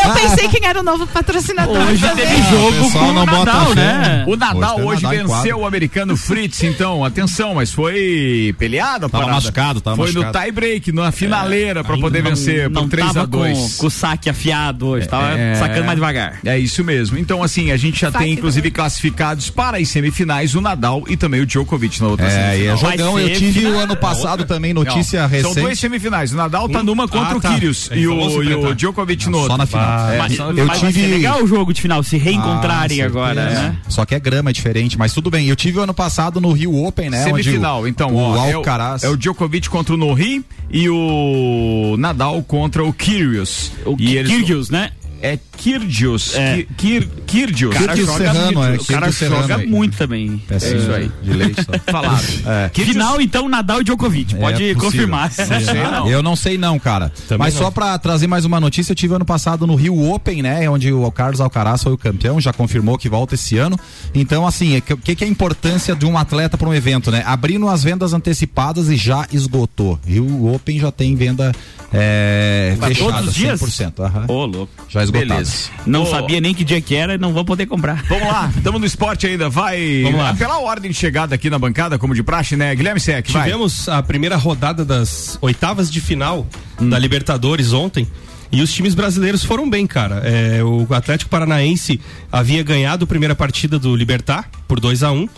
[0.03, 1.77] Eu pensei quem era o novo patrocinador.
[1.77, 2.25] Hoje também.
[2.27, 4.23] teve jogo com o não bota Nadal, fé, né?
[4.27, 9.05] o Nadal Hoje hoje, tem Nadal venceu o americano Fritz, então, atenção, mas foi peleada
[9.05, 9.31] a Tava parada.
[9.41, 10.45] machucado, tava Foi no machucado.
[10.45, 13.87] tie break, na finaleira, pra poder vencer não por 3 tava a 2 Com, com
[13.87, 15.55] o saque afiado hoje, tava É.
[15.55, 16.39] sacando mais devagar.
[16.45, 17.17] É isso mesmo.
[17.17, 21.15] Então, assim, a gente já Saque tem, inclusive, classificados para as semifinais o Nadal e
[21.17, 22.77] também o Djokovic na outra É, e é semifinal.
[22.77, 23.19] Vai jogão.
[23.19, 25.53] Eu tive o ano passado também notícia Não, recente.
[25.53, 26.31] São duas semifinais.
[26.33, 27.49] O Nadal tá numa contra Ah, o tá.
[27.49, 28.75] Kyrgios Ele e falou o, se e o.
[28.75, 29.57] Djokovic no Só outro.
[29.57, 30.09] na final.
[30.09, 32.19] É, Mas, só- eu mas vai tive- ser legal o jogo de final, se Ah,
[32.19, 33.05] reencontrarem certeza.
[33.05, 33.77] agora, né?
[33.87, 35.47] Só que é grama é diferente, mas tudo bem.
[35.47, 37.23] Eu tive o ano passado no Rio Open, né?
[37.23, 38.63] Semifinal, o, então, o ó, é, o,
[39.03, 43.71] é o Djokovic contra o Norri e o Nadal contra o Kyrgios.
[43.85, 44.91] O e eles- Kyrgios, né?
[45.21, 46.35] É Kyrgios.
[46.35, 46.57] É.
[46.57, 47.75] Ki- Kir, Kyrgios.
[47.75, 50.41] O cara joga Serrano, muito, é, o cara Serrano joga muito também.
[50.49, 51.11] É, isso aí.
[51.21, 51.61] De leite.
[51.63, 51.71] só.
[51.91, 52.17] Falaram.
[52.45, 52.69] É.
[52.69, 54.35] Kyrgios- Final, então, Nadal e Djokovic.
[54.35, 54.75] Pode possível.
[54.81, 55.31] confirmar.
[55.91, 56.09] não.
[56.09, 57.11] Eu não sei não, cara.
[57.27, 57.63] Também Mas não.
[57.63, 60.69] só pra trazer mais uma notícia, eu tive ano passado no Rio Open, né?
[60.69, 63.77] Onde o Carlos Alcaraz foi o campeão, já confirmou que volta esse ano.
[64.13, 67.23] Então, assim, o que, que é a importância de um atleta para um evento, né?
[67.25, 69.99] Abrindo as vendas antecipadas e já esgotou.
[70.05, 71.51] Rio Open já tem venda
[71.93, 73.59] é, fechada, todos os dias?
[73.61, 73.99] 100%.
[74.05, 74.25] aham.
[74.27, 74.71] Ô, louco.
[74.87, 75.39] Já esgotado.
[75.39, 75.69] Beleza.
[75.85, 78.03] Não Ô, sabia nem que dia que era e não vou poder comprar.
[78.07, 79.49] Vamos lá, estamos no esporte ainda.
[79.49, 80.03] Vai.
[80.03, 80.33] Vamos lá.
[80.33, 82.73] Pela ordem de chegada aqui na bancada, como de praxe, né?
[82.75, 83.43] Guilherme Sec, vai.
[83.43, 86.47] Tivemos a primeira rodada das oitavas de final
[86.79, 88.07] da Libertadores ontem.
[88.51, 90.23] E os times brasileiros foram bem, cara.
[90.25, 91.99] É, o Atlético Paranaense
[92.31, 95.29] havia ganhado a primeira partida do Libertar por 2 a 1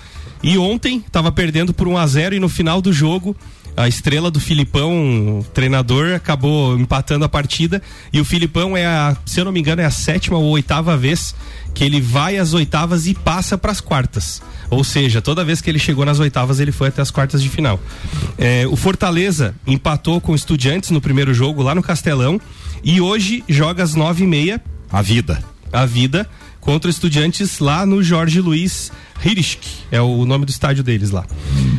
[0.41, 3.35] E ontem estava perdendo por 1 a 0 e no final do jogo.
[3.75, 7.81] A estrela do Filipão, treinador, acabou empatando a partida.
[8.11, 10.97] E o Filipão é a, se eu não me engano, é a sétima ou oitava
[10.97, 11.33] vez
[11.73, 14.41] que ele vai às oitavas e passa para as quartas.
[14.69, 17.49] Ou seja, toda vez que ele chegou nas oitavas, ele foi até as quartas de
[17.49, 17.79] final.
[18.37, 22.39] É, o Fortaleza empatou com o Estudiantes no primeiro jogo lá no Castelão
[22.83, 25.41] e hoje joga às nove e meia A vida.
[25.71, 26.27] a vida
[26.61, 28.91] contra o Estudiantes lá no Jorge Luiz
[29.23, 31.25] Hirschk, é o nome do estádio deles lá.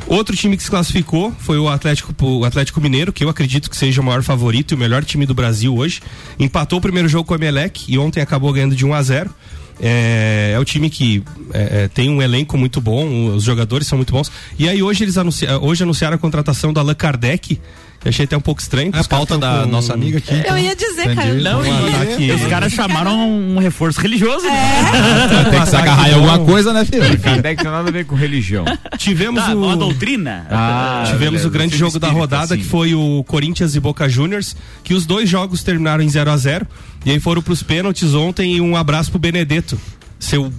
[0.07, 3.77] Outro time que se classificou foi o Atlético, o Atlético Mineiro, que eu acredito que
[3.77, 6.03] seja o maior favorito e o melhor time do Brasil hoje.
[6.39, 9.35] Empatou o primeiro jogo com o Emelec e ontem acabou ganhando de 1 a 0
[9.81, 13.99] é, é o time que é, é, tem um elenco muito bom, os jogadores são
[13.99, 14.31] muito bons.
[14.57, 15.17] E aí hoje eles
[15.61, 17.61] hoje anunciaram a contratação do Allan Kardec.
[18.05, 18.91] Eu achei até um pouco estranho.
[18.93, 20.43] É a pauta tão da com- nossa amiga aqui.
[20.47, 21.35] Eu ia dizer, cara.
[21.35, 25.49] Não, e ataque- os caras chamaram um reforço religioso, né?
[25.51, 27.19] Tem que se agarrar em alguma coisa, né, filho?
[27.21, 28.65] Kardec não tem nada a ver com religião.
[28.99, 29.65] Tivemos Tá, o...
[29.65, 30.47] uma doutrina?
[30.51, 31.49] Ah, Tivemos beleza.
[31.49, 35.29] o grande jogo da rodada, que foi o Corinthians e Boca Juniors, que os dois
[35.29, 36.67] jogos terminaram em 0 a 0
[37.05, 39.79] E aí foram pros pênaltis ontem e um abraço pro Benedetto.
[40.19, 40.53] Seu.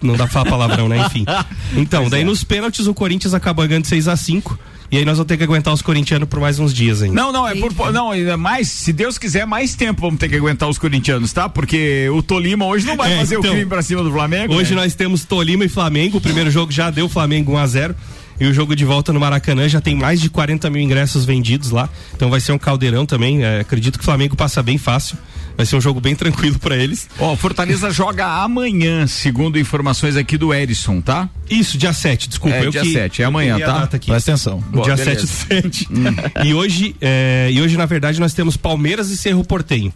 [0.00, 0.98] Não dá pra falar palavrão, né?
[1.06, 1.24] Enfim.
[1.74, 4.56] Então, daí nos pênaltis o Corinthians acabou ganhando 6 a 5
[4.90, 7.14] E aí nós vamos ter que aguentar os corintianos por mais uns dias ainda.
[7.14, 7.72] Não, não, é por.
[7.74, 11.32] por- Não, é mais, se Deus quiser, mais tempo vamos ter que aguentar os corintianos,
[11.32, 11.48] tá?
[11.48, 14.54] Porque o Tolima hoje não vai É, fazer então, o crime pra cima do Flamengo.
[14.54, 14.82] Hoje né?
[14.82, 16.18] nós temos Tolima e Flamengo.
[16.18, 17.94] O primeiro jogo já deu Flamengo 1 a 0
[18.38, 21.70] E o jogo de volta no Maracanã já tem mais de 40 mil ingressos vendidos
[21.70, 21.88] lá.
[22.14, 23.44] Então vai ser um caldeirão também.
[23.44, 25.16] É, acredito que o Flamengo passa bem fácil.
[25.56, 27.08] Vai ser um jogo bem tranquilo pra eles.
[27.18, 31.30] Ó, o Fortaleza joga amanhã, segundo informações aqui do Edson, tá?
[31.48, 32.56] Isso, dia 7, desculpa.
[32.56, 33.86] É, eu dia que- 7, é amanhã, tá?
[33.86, 34.60] Presta atenção.
[34.70, 35.26] Boa, dia beleza.
[35.26, 36.44] 7 do 7.
[36.44, 39.92] e, hoje, é, e hoje, na verdade, nós temos Palmeiras e Cerro Portenho.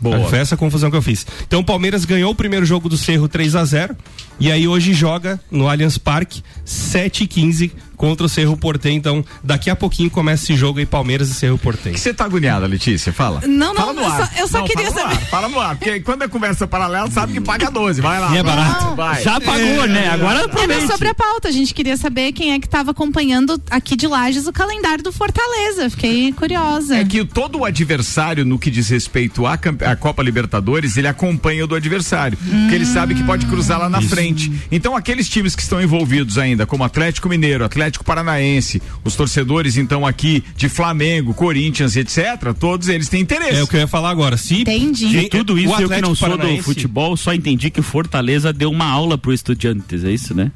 [0.00, 0.28] Boa.
[0.28, 1.26] Foi essa a confusão que eu fiz.
[1.46, 3.96] Então o Palmeiras ganhou o primeiro jogo do Cerro 3 a 0
[4.38, 8.96] e aí hoje joga no Allianz Parque 7 e 15 contra o Cerro Portem.
[8.96, 11.92] Então, daqui a pouquinho começa esse jogo aí, Palmeiras e Cerro Portem.
[11.92, 13.12] que você tá agoniada, Letícia?
[13.12, 13.42] Fala.
[13.46, 14.26] Não, não, fala no eu ar.
[14.32, 15.22] só- eu só Não, queria fala no saber.
[15.24, 18.00] ar, fala no ar, porque quando é conversa paralela, sabe que paga 12.
[18.00, 18.32] Vai lá.
[18.34, 18.94] E é barato.
[18.94, 19.22] Vai.
[19.22, 20.08] Já pagou, né?
[20.08, 20.86] Agora Era aproveite.
[20.86, 21.48] sobre a pauta.
[21.48, 25.10] A gente queria saber quem é que estava acompanhando aqui de Lages o calendário do
[25.12, 25.90] Fortaleza.
[25.90, 26.96] Fiquei curiosa.
[26.96, 29.54] É que todo o adversário, no que diz respeito à,
[29.86, 32.38] à Copa Libertadores, ele acompanha o do adversário.
[32.38, 34.52] Porque ele sabe que pode cruzar lá na frente.
[34.70, 40.06] Então, aqueles times que estão envolvidos ainda, como Atlético Mineiro, Atlético Paranaense, os torcedores, então,
[40.06, 43.60] aqui de Flamengo, Corinthians, etc., todos eles têm interesse.
[43.60, 44.36] É o que eu ia falar agora.
[44.36, 45.08] Se Entendi.
[45.08, 47.82] De tudo isso, o eu que não Atlético sou do futebol, só entendi que o
[47.82, 50.52] Fortaleza deu uma aula pro Estudiantes, é isso, né?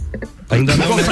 [0.52, 0.96] Ainda não.
[0.96, 1.02] né?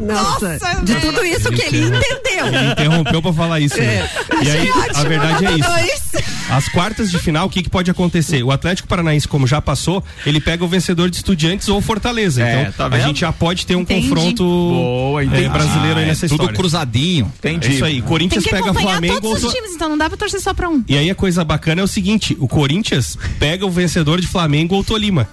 [0.00, 2.46] Nossa, Nossa, de tudo isso que ele entendeu.
[2.46, 3.78] Ele interrompeu pra falar isso.
[3.78, 4.08] né?
[4.42, 6.32] E aí, a verdade é isso.
[6.50, 8.42] As quartas de final, o que, que pode acontecer?
[8.42, 12.42] O Atlético Paranaense, como já passou, ele pega o vencedor de Estudiantes ou Fortaleza.
[12.42, 14.08] É, então, tá a gente já pode ter um Entendi.
[14.08, 15.48] confronto Boa, é, entendi.
[15.48, 16.56] brasileiro aí Ah, é nessa tudo história.
[16.56, 17.32] cruzadinho.
[17.38, 17.68] Entendi.
[17.68, 17.92] É isso aí.
[17.94, 20.52] Tem Corinthians que pega Flamengo todos ou os times, então não dá pra torcer só
[20.52, 20.82] pra um.
[20.88, 24.74] E aí a coisa bacana é o seguinte: o Corinthians pega o vencedor de Flamengo
[24.74, 25.28] ou Tolima.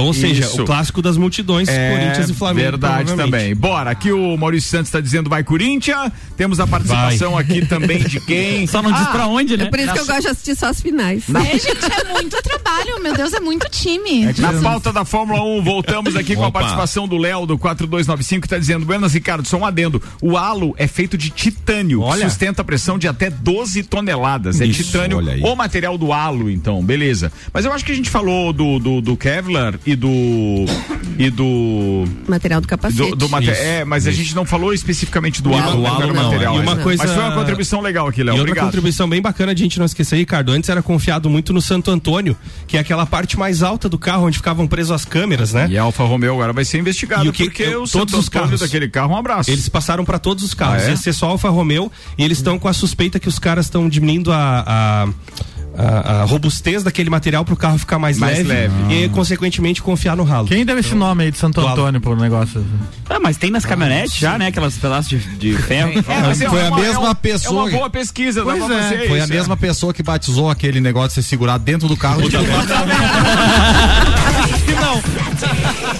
[0.00, 0.62] Então, ou seja, Isso.
[0.62, 2.60] o clássico das multidões, Corinthians e Flamengo.
[2.60, 3.54] É Verdade também.
[3.54, 6.10] Bora, aqui o Maurício Santos está dizendo vai Corinthians.
[6.36, 8.66] Temos a participação aqui também de quem?
[8.68, 9.64] Só não diz Ah, pra onde, né?
[9.64, 11.24] É por isso que eu gosto de assistir só as finais.
[11.28, 13.02] É, gente, é muito trabalho.
[13.02, 14.26] Meu Deus, é muito time.
[14.38, 18.46] Na pauta da Fórmula 1, voltamos aqui com a participação do Léo do 4295 que
[18.46, 20.02] está dizendo: Buenas Ricardo, só um adendo.
[20.20, 22.28] O halo é feito de titânio, Olha.
[22.28, 24.60] sustenta a pressão de até 12 toneladas.
[24.60, 25.42] É Isso, titânio, olha aí.
[25.42, 27.32] o material do halo, então, beleza.
[27.52, 30.64] Mas eu acho que a gente falou do, do, do Kevlar e do.
[31.18, 32.04] e do.
[32.28, 33.10] Material do capacete.
[33.10, 35.88] Do, do mate- Isso, é, mas a gente não falou especificamente do halo, do né,
[35.88, 36.54] halo do não, material.
[36.56, 36.82] e uma né?
[36.82, 38.34] coisa- Mas foi uma contribuição legal aqui, Léo.
[38.34, 38.64] E outra Obrigado.
[38.66, 40.52] contribuição bem bacana de a gente não esquecer, Ricardo.
[40.52, 44.26] Antes era confiado muito no Santo Antônio, que é aquela parte mais alta do carro
[44.26, 45.66] onde ficavam presos as câmeras, né?
[45.70, 47.90] E a Alfa Romeo agora vai ser investigado, E o que- porque eu- o todos
[48.12, 48.60] Santo os carros.
[48.60, 49.50] daquele carro, um abraço.
[49.50, 50.82] Eles passaram para todos os carros.
[50.84, 50.90] Ah, é?
[50.90, 53.88] Ia ser só Alfa Romeo e eles estão com a suspeita que os caras estão
[53.88, 55.08] diminuindo a, a,
[55.80, 58.72] a- a robustez daquele material para o carro ficar mais, Mais leve.
[58.90, 60.46] e consequentemente confiar no ralo.
[60.48, 61.60] Quem deu esse nome aí de Santo.
[61.60, 62.64] Antônio pro negócio?
[63.08, 64.46] Ah, mas tem nas caminhonetes já, né?
[64.48, 65.92] Aquelas pedaços de, de ferro.
[66.08, 68.42] É, mas é Foi a uma- mesma é um- pessoa É uma que- boa pesquisa,
[68.42, 71.88] Pois é, Foi a isso, mesma pessoa que batizou aquele negócio de ser segurado dentro
[71.88, 72.20] do carro.
[74.90, 75.00] Não.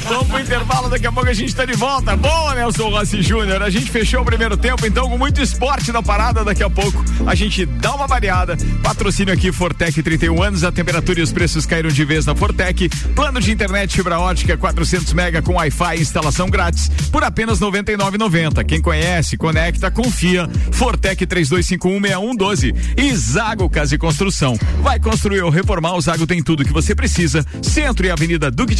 [0.09, 2.16] Vamos pro intervalo, daqui a pouco a gente tá de volta.
[2.16, 3.62] Boa, Nelson Rossi Júnior.
[3.62, 6.44] A gente fechou o primeiro tempo, então, com muito esporte na parada.
[6.44, 8.57] Daqui a pouco a gente dá uma variada.
[8.83, 10.64] Patrocínio aqui, Fortec 31 anos.
[10.64, 12.88] A temperatura e os preços caíram de vez na Fortec.
[13.14, 17.66] Plano de internet fibra ótica 400 mega com Wi-Fi e instalação grátis por apenas R$
[17.66, 18.64] 99,90.
[18.64, 20.48] Quem conhece, conecta, confia.
[20.72, 22.74] Fortec 32516112.
[22.96, 24.59] E Zago Casa e Construção.
[24.83, 27.46] Vai construir ou reformar, o Zago tem tudo que você precisa.
[27.62, 28.80] Centro e Avenida Duque de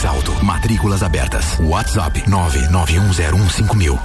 [0.00, 0.32] Mais alto.
[0.44, 1.58] Matrículas abertas.
[1.60, 3.98] WhatsApp 991015000.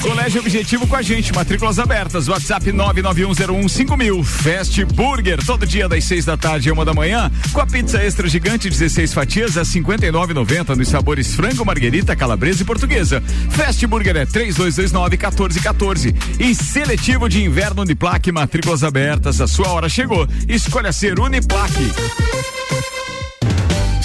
[0.00, 4.24] Colégio Objetivo com a gente, matrículas abertas, WhatsApp 991015000.
[4.24, 8.00] Fast Burger, todo dia das 6 da tarde e uma da manhã, com a pizza
[8.00, 13.20] extra gigante, 16 fatias a 59,90 nos sabores frango, marguerita, calabresa e portuguesa.
[13.50, 16.14] Fast Burger é 3229-1414.
[16.38, 20.28] E seletivo de inverno Uniplaque, matrículas abertas, a sua hora chegou.
[20.46, 21.90] Escolha ser Uniplaque.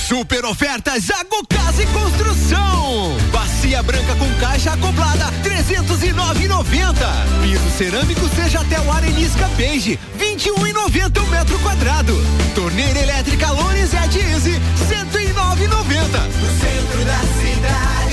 [0.08, 3.16] Super ofertas Zago Casa e Construção.
[3.32, 6.94] Bacia branca com caixa acoplada, 309,90.
[7.42, 12.14] Piso cerâmico seja até o arenisca beige, 21,90 o metro quadrado.
[12.54, 13.48] Torneira elétrica
[14.10, 15.70] de Easy, 109,90.
[15.70, 18.13] No centro da cidade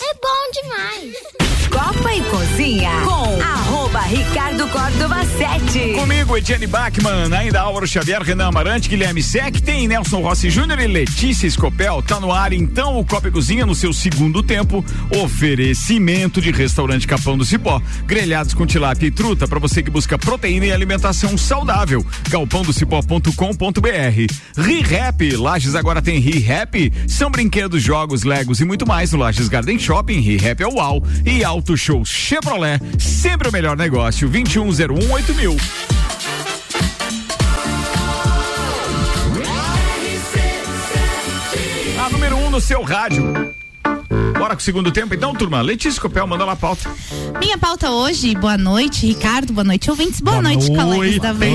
[0.00, 1.14] É bom demais.
[1.68, 5.94] Copa e Cozinha com arroba Ricardo Córdova 7.
[5.94, 10.86] Comigo, Ediane Bachmann, ainda Álvaro Xavier, Renan Amarante, Guilherme Sec, tem Nelson Rossi Júnior e
[10.86, 12.02] Letícia Escopel.
[12.02, 14.82] Tá no ar então o Copa e Cozinha no seu segundo tempo.
[15.22, 17.80] Oferecimento de restaurante Capão do Cipó.
[18.06, 22.04] Grelhados com tilápia e truta para você que busca proteína e alimentação saudável.
[22.30, 24.26] galpãodocipó.com.br.
[24.56, 26.92] ReHap, Lages agora tem ReHap.
[27.06, 30.20] São brinquedos, jogos, legos e muito mais no Lages Garden Shopping.
[30.20, 31.02] ReHap é UAU.
[31.26, 34.28] E Auto Show Chevrolet, sempre o melhor negócio.
[34.28, 35.56] 2101 8000.
[41.98, 43.51] A número 1 um no seu rádio.
[44.42, 45.60] Bora com o segundo tempo, então, turma.
[45.60, 46.90] Letícia Copel, manda lá a pauta.
[47.38, 51.52] Minha pauta hoje, boa noite, Ricardo, boa noite, ouvintes, boa, noite, colegas da bancada.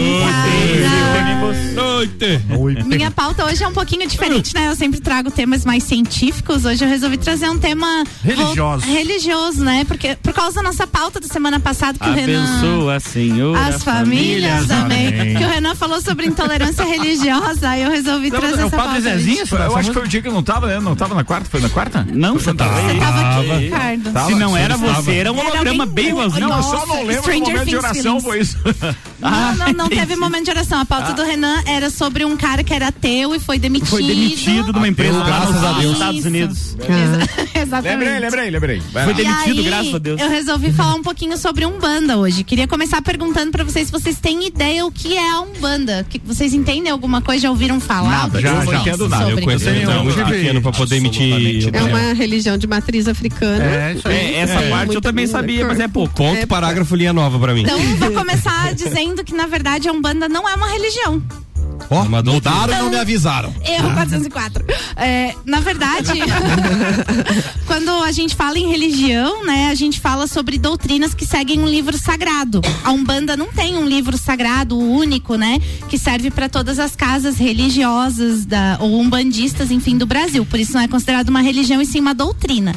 [2.85, 4.69] Minha pauta hoje é um pouquinho diferente, né?
[4.69, 6.63] Eu sempre trago temas mais científicos.
[6.63, 8.85] Hoje eu resolvi trazer um tema Religioso.
[8.85, 9.83] vol- religioso, né?
[9.85, 13.57] Porque por causa da nossa pauta da semana passada que o Renan Abençoa, Senhor.
[13.57, 15.35] as famílias, amém.
[15.35, 19.01] Que o Renan falou sobre intolerância religiosa, aí eu resolvi trazer essa pauta.
[19.45, 20.79] Foi- Eu acho que foi o dia que eu não tava, né?
[20.79, 21.49] Não tava na quarta?
[21.49, 22.07] Foi na quarta?
[22.13, 24.11] Não, você tava Você tava aqui, Ricardo.
[24.11, 25.01] Tava, Se não era estava.
[25.01, 26.47] você, era um holograma bem igualzinho.
[26.47, 28.23] Não, eu só não lembro Stranger momento de Things oração, feelings.
[28.23, 28.57] foi isso.
[29.19, 29.95] Não, não, não entendi.
[30.01, 30.79] teve momento de oração.
[30.79, 31.13] A pauta Ah.
[31.13, 33.89] do Renan era sobre um cara que era ateu e foi demitido.
[33.89, 35.93] Foi demitido de uma empresa graças a Deus.
[35.93, 36.23] Estados.
[36.25, 36.77] Unidos.
[37.55, 37.97] Exatamente.
[37.97, 38.81] lembrei, lembrei, lembrei.
[38.93, 39.17] Vai Foi lá.
[39.17, 40.21] demitido, E aí, graças a Deus.
[40.21, 42.43] Eu resolvi falar um pouquinho sobre Umbanda hoje.
[42.43, 46.05] Queria começar perguntando pra vocês se vocês têm ideia o que é a Umbanda.
[46.07, 47.41] Que vocês entendem alguma coisa?
[47.41, 48.09] Já ouviram falar?
[48.11, 49.23] Nada, já, já pensam entendo nada.
[49.25, 49.41] sobre?
[49.41, 51.69] Eu conheço um tive pequeno pra poder emitir.
[51.73, 53.63] É uma religião de de matriz africana.
[53.63, 54.35] É, isso aí.
[54.35, 56.13] É, essa parte eu também sabia, mas é pouco.
[56.13, 57.61] Ponto, parágrafo, linha nova pra mim.
[57.61, 61.23] Então, vou começar dizendo que, na verdade, a Umbanda não é uma religião.
[61.89, 62.31] Ó, doutrina.
[62.33, 63.53] mudaram e não me avisaram.
[63.65, 64.65] Erro 404.
[64.95, 66.11] É, na verdade,
[67.65, 71.67] quando a gente fala em religião, né, a gente fala sobre doutrinas que seguem um
[71.67, 72.61] livro sagrado.
[72.83, 77.37] A Umbanda não tem um livro sagrado único, né, que serve para todas as casas
[77.37, 80.45] religiosas da, ou umbandistas, enfim, do Brasil.
[80.45, 82.75] Por isso não é considerado uma religião e sim uma doutrina.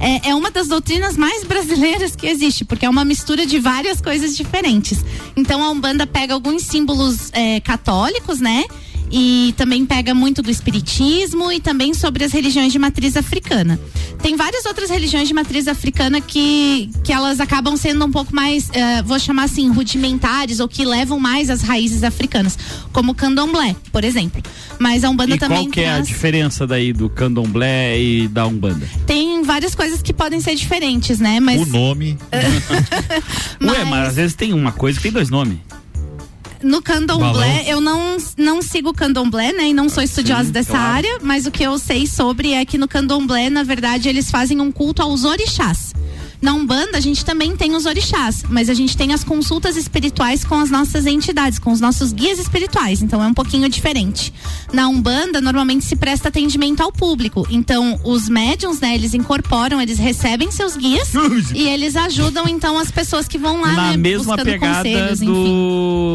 [0.00, 4.00] É, é uma das doutrinas mais brasileiras que existe, porque é uma mistura de várias
[4.00, 5.04] coisas diferentes.
[5.36, 8.64] Então a Umbanda pega alguns símbolos é, católicos, né?
[9.10, 13.78] E também pega muito do espiritismo e também sobre as religiões de matriz africana.
[14.22, 18.68] Tem várias outras religiões de matriz africana que, que elas acabam sendo um pouco mais,
[18.72, 22.58] eh, vou chamar assim, rudimentares ou que levam mais as raízes africanas,
[22.92, 24.42] como o candomblé, por exemplo.
[24.78, 28.46] Mas a Umbanda E também qual que é a diferença daí do candomblé e da
[28.46, 28.88] umbanda?
[29.06, 31.40] tem várias coisas que podem ser diferentes, né?
[31.40, 32.18] Mas O nome.
[33.62, 35.58] Ué, mas às vezes tem uma coisa que tem dois nomes.
[36.62, 37.68] No candomblé, Balão.
[37.68, 39.68] eu não, não sigo o candomblé, né?
[39.68, 40.96] E não sou estudiosa sim, dessa claro.
[40.96, 44.60] área, mas o que eu sei sobre é que no candomblé, na verdade, eles fazem
[44.60, 45.92] um culto aos orixás.
[46.40, 50.44] Na Umbanda, a gente também tem os orixás, mas a gente tem as consultas espirituais
[50.44, 54.32] com as nossas entidades, com os nossos guias espirituais, então é um pouquinho diferente.
[54.72, 59.98] Na Umbanda, normalmente se presta atendimento ao público, então os médiums, né, eles incorporam, eles
[59.98, 61.12] recebem seus guias
[61.54, 65.22] e eles ajudam, então, as pessoas que vão lá, Na né, mesma buscando pegada conselhos,
[65.22, 65.68] enfim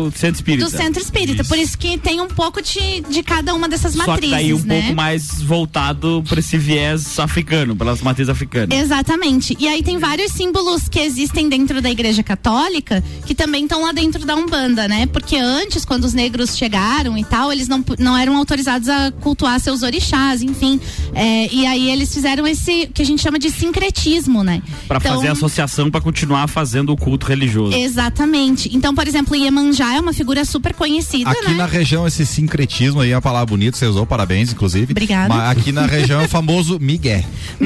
[0.03, 0.65] do centro espírita.
[0.65, 1.43] do centro espírita.
[1.43, 4.53] Por isso que tem um pouco de, de cada uma dessas Só que matrizes, daí
[4.53, 4.81] um né?
[4.81, 8.77] pouco mais voltado para esse viés africano, pelas matrizes africanas.
[8.77, 9.55] Exatamente.
[9.59, 13.91] E aí tem vários símbolos que existem dentro da Igreja Católica que também estão lá
[13.91, 15.05] dentro da Umbanda, né?
[15.07, 19.59] Porque antes, quando os negros chegaram e tal, eles não, não eram autorizados a cultuar
[19.59, 20.79] seus orixás, enfim.
[21.13, 24.61] É, e aí eles fizeram esse que a gente chama de sincretismo, né?
[24.87, 27.75] Pra Então, fazer associação pra continuar fazendo o culto religioso.
[27.75, 28.69] Exatamente.
[28.75, 31.53] Então, por exemplo, Iemanjá é uma figura super conhecida, Aqui né?
[31.55, 34.91] na região, esse sincretismo aí é uma palavra bonita, você usou, parabéns, inclusive.
[34.91, 35.33] Obrigada.
[35.33, 37.25] Mas aqui na região é o famoso migué.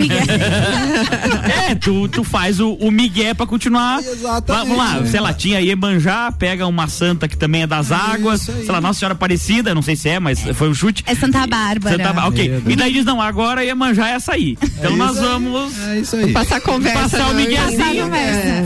[1.69, 3.99] É, tu, tu faz o, o migué pra continuar.
[4.47, 8.65] Vamos lá, sei lá, tinha Iemanjá, pega uma santa que também é das águas, sei
[8.67, 11.03] lá, Nossa Senhora Aparecida, não sei se é, mas foi um chute.
[11.07, 11.97] É Santa Bárbara.
[11.97, 12.63] Santa Bá- ok.
[12.67, 14.57] E daí diz, não, agora Iemanjá é essa aí.
[14.61, 15.27] Então nós isso aí.
[15.29, 16.31] vamos É isso aí.
[16.33, 16.99] Passar conversa.
[17.17, 18.07] passar o miguezinho,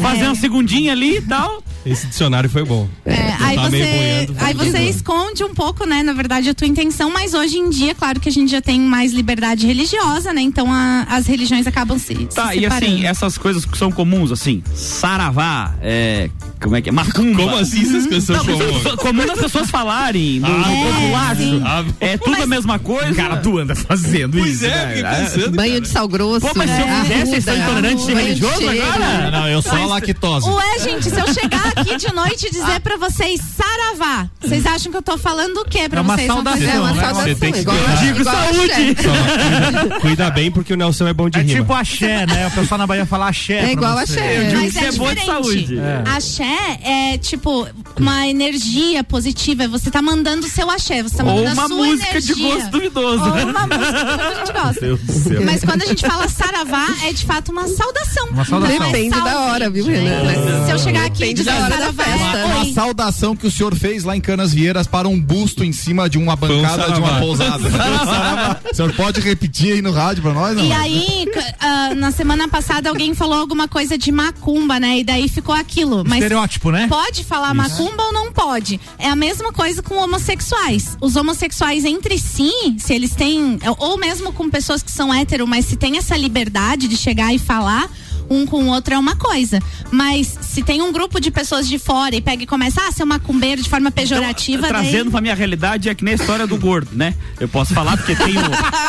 [0.01, 0.27] fazer É.
[0.27, 1.63] uma segundinha ali e tal.
[1.85, 2.87] Esse dicionário foi bom.
[3.05, 6.67] É, aí tá meio você, aí você esconde um pouco, né, na verdade, a tua
[6.67, 10.41] intenção, mas hoje em dia, claro que a gente já tem mais liberdade religiosa, né?
[10.41, 12.85] Então a- as religiões acabam se, Tá, se e separando.
[12.95, 16.29] assim, essas coisas que são comuns, assim, saravá, é.
[16.61, 16.91] Como é que é?
[16.91, 17.41] Macumba.
[17.41, 18.83] Como assim essas coisas são comuns?
[18.83, 21.31] são comum das pessoas falarem no, Ah.
[21.65, 23.13] Ah, É tudo a mesma coisa.
[23.15, 25.23] Cara, tu anda fazendo Pois isso, é, né?
[25.23, 25.55] pensando.
[25.55, 26.41] Banho de sal grosso.
[26.45, 27.01] Pô, mas se eu né?
[27.01, 28.83] fizesse, vocês são intolerantes de banho religioso cheiro.
[28.91, 29.31] agora?
[29.31, 30.49] Não, eu sou a lactose.
[30.49, 34.97] Ué, gente, se eu chegar aqui de noite dizer pra vocês saravá, vocês acham que
[34.97, 36.27] eu tô falando o quê pra É uma vocês?
[36.27, 37.01] Não saudação, fazer É uma né?
[37.01, 37.23] saudação.
[37.23, 37.95] Você tem que igual, cuidar.
[38.01, 38.95] Digo igual saúde.
[38.95, 41.59] Cuida, cuida bem porque o Nelson é bom de É rima.
[41.59, 42.47] tipo axé, né?
[42.47, 43.53] O pessoal na Bahia fala axé.
[43.59, 44.37] É igual axé.
[44.41, 45.43] Eu digo Mas que é é boa de diferente.
[45.43, 45.79] saúde.
[45.79, 46.03] É.
[46.05, 47.67] Axé é tipo
[47.97, 49.67] uma energia positiva.
[49.67, 52.31] Você tá mandando o seu axé, você tá Ou mandando uma a sua música de
[52.31, 52.55] energia.
[52.55, 53.23] gosto duvidoso.
[53.23, 55.45] Ou uma música que a gente gosta.
[55.45, 58.27] Mas quando a gente fala saravá, é de fato uma saudação.
[58.29, 58.75] Uma saudação.
[58.75, 59.29] Então, é Depende salve.
[59.31, 60.65] da hora, viu, Renan?
[60.65, 62.37] Se eu chegar aqui e dizer hora da festa.
[62.37, 62.73] é Uma oi.
[62.73, 66.17] saudação que o senhor fez lá em Canas Vieiras para um busto em cima de
[66.17, 67.61] uma bancada de uma pousada.
[68.71, 70.55] O senhor pode repetir aí no rádio pra nós?
[70.55, 70.63] Não?
[70.63, 71.25] E aí,
[71.59, 74.99] ah, na semana passada, alguém falou alguma coisa de macumba, né?
[74.99, 76.03] E daí ficou aquilo.
[76.05, 76.87] Mas Estereótipo, né?
[76.87, 78.79] Pode falar macumba ou não pode?
[78.97, 80.97] É a mesma coisa com homossexuais.
[81.01, 85.65] Os homossexuais entre si, se eles têm, ou mesmo com pessoas que são hétero, mas
[85.65, 87.89] se tem essa liberdade de chegar e falar
[88.31, 89.59] um com o outro é uma coisa.
[89.91, 93.03] Mas se tem um grupo de pessoas de fora e pega e começa a ser
[93.05, 96.57] macumbeiro de forma pejorativa, daí- Trazendo pra minha realidade é que nem a história do
[96.57, 97.13] gordo, né?
[97.39, 98.39] Eu posso falar porque tenho.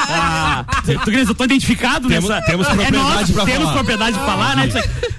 [0.09, 0.64] a-
[1.26, 2.43] eu tô identificado Temos- nessa.
[2.47, 3.72] temos é propriedade nosso, pra Temos falar.
[3.74, 4.68] propriedade de falar, né?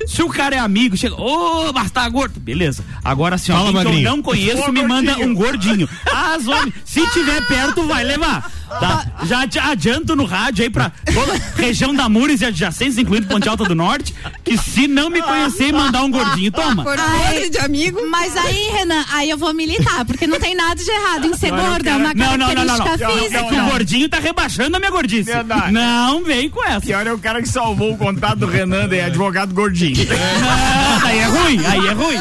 [0.07, 2.39] Se o cara é amigo, chega, ô, mas tá gordo.
[2.39, 2.83] Beleza.
[3.03, 5.87] Agora, se Fala, alguém que eu não conheço me manda um gordinho.
[6.11, 8.51] Ah, Zone, se tiver perto, vai levar.
[8.79, 9.05] Tá?
[9.25, 13.47] Já adianto no rádio aí pra toda a região da Mures e adjacentes, incluindo Ponte
[13.47, 14.12] Alta do Norte,
[14.43, 16.83] que se não me conhecer e mandar um gordinho, toma.
[16.83, 17.99] Podre de amigo.
[18.09, 21.51] Mas aí, Renan, aí eu vou militar, porque não tem nada de errado em ser
[21.51, 22.77] gordo, é uma Não, não, não, não, não.
[22.85, 23.43] característica É física.
[23.43, 25.31] que o gordinho tá rebaixando a minha gordice.
[25.31, 26.81] Não, não, Não vem com essa.
[26.81, 30.07] Pior é o cara que salvou o contato do Renan, é advogado gordinho.
[30.13, 32.17] Não, aí é ruim, aí é ruim.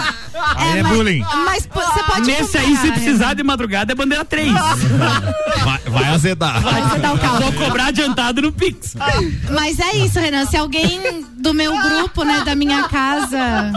[0.56, 1.24] Aí é mas, bullying.
[1.44, 4.50] Mas você pode Nesse aí, se precisar de madrugada, é bandeira 3.
[4.52, 6.60] Vai, vai azedar.
[6.60, 7.40] Vai azedar o carro.
[7.40, 8.94] Vou cobrar adiantado no Pix.
[9.50, 10.46] Mas é isso, Renan.
[10.46, 13.72] Se alguém do meu grupo, né, da minha casa.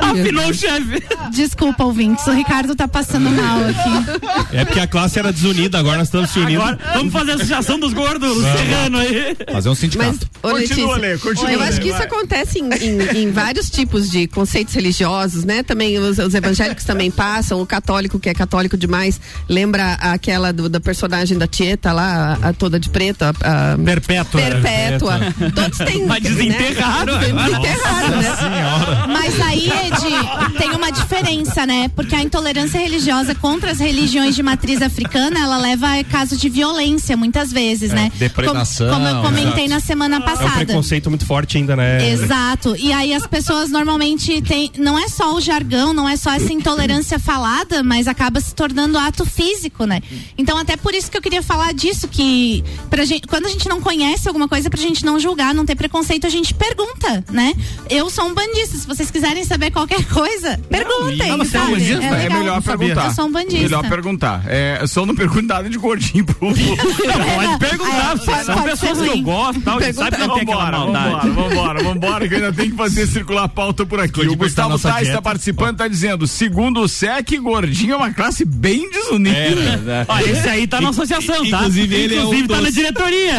[0.00, 1.02] Afinou o chefe.
[1.32, 2.26] Desculpa, ouvintes.
[2.26, 4.56] O Ricardo tá passando mal aqui.
[4.56, 6.60] É porque a classe era desunida, agora nós estamos se unindo.
[6.62, 9.36] Agora, vamos fazer a associação dos gordos serrano aí.
[9.52, 10.18] Fazer um sindicato.
[10.42, 12.06] Ô, Continua, Letícia, Lê, continua, Eu Lê, acho que isso vai.
[12.06, 15.62] acontece em, em- em vários tipos de conceitos religiosos, né?
[15.62, 20.68] Também os, os evangélicos também passam, o católico que é católico demais, lembra aquela do-
[20.68, 23.28] da personagem da Tieta lá, a, a toda de preto, a,
[23.74, 24.40] a Perpétua.
[24.40, 25.20] perpétua.
[25.54, 26.06] Todos têm.
[26.06, 26.99] Mas desenterraram Né?
[27.02, 27.18] Agora.
[27.18, 29.06] Desenterraram, né?
[29.08, 31.88] Mas aí, Ed, tem uma diferença, né?
[31.94, 36.48] Porque a intolerância religiosa contra as religiões de matriz africana, ela leva a casos de
[36.48, 38.10] violência, muitas vezes, né?
[38.16, 40.64] depredação, Como, como eu comentei na semana É um passada.
[40.64, 42.08] preconceito muito forte ainda, né?
[42.10, 42.74] Exato.
[42.76, 44.70] E aí as pessoas normalmente têm.
[44.78, 48.98] Não é só o jargão, não é só essa intolerância falada, mas acaba se tornando
[48.98, 50.00] ato físico, né?
[50.36, 53.68] Então, até por isso que eu queria falar disso, que pra gente, quando a gente
[53.68, 56.89] não conhece alguma coisa, pra gente não julgar, não ter preconceito, a gente pergunta,
[57.30, 57.54] né?
[57.88, 58.76] Eu sou um bandista.
[58.76, 61.28] Se vocês quiserem saber qualquer coisa, perguntem.
[61.30, 62.04] não, você é um bandista?
[62.04, 62.38] É, legal.
[62.38, 63.04] melhor perguntar.
[63.06, 63.62] Eu sou um bandista.
[63.62, 64.42] Melhor perguntar.
[64.46, 66.34] É, só não pergunto nada de gordinho pro.
[66.38, 66.54] Pode
[67.58, 70.42] perguntar, É, são pode pessoas que eu gosto, tal, a gente sabe que não tem
[70.42, 71.28] aquela Vambora, maldade.
[71.30, 74.26] vambora, vambora, vambora, que eu ainda tem que fazer circular a pauta por aqui.
[74.28, 78.90] O Gustavo Tais está participando, está dizendo, segundo o SEC, gordinho é uma classe bem
[78.90, 79.76] desunida.
[79.78, 80.04] né?
[80.08, 81.58] Ó, esse aí tá na associação, tá?
[81.58, 83.32] Inclusive, ele é Inclusive um tá na diretoria.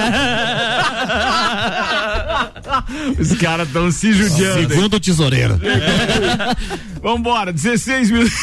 [3.42, 4.70] Os caras estão se judiando.
[4.70, 5.60] Segundo o tesoureiro.
[7.02, 8.34] Vambora, 16 minutos.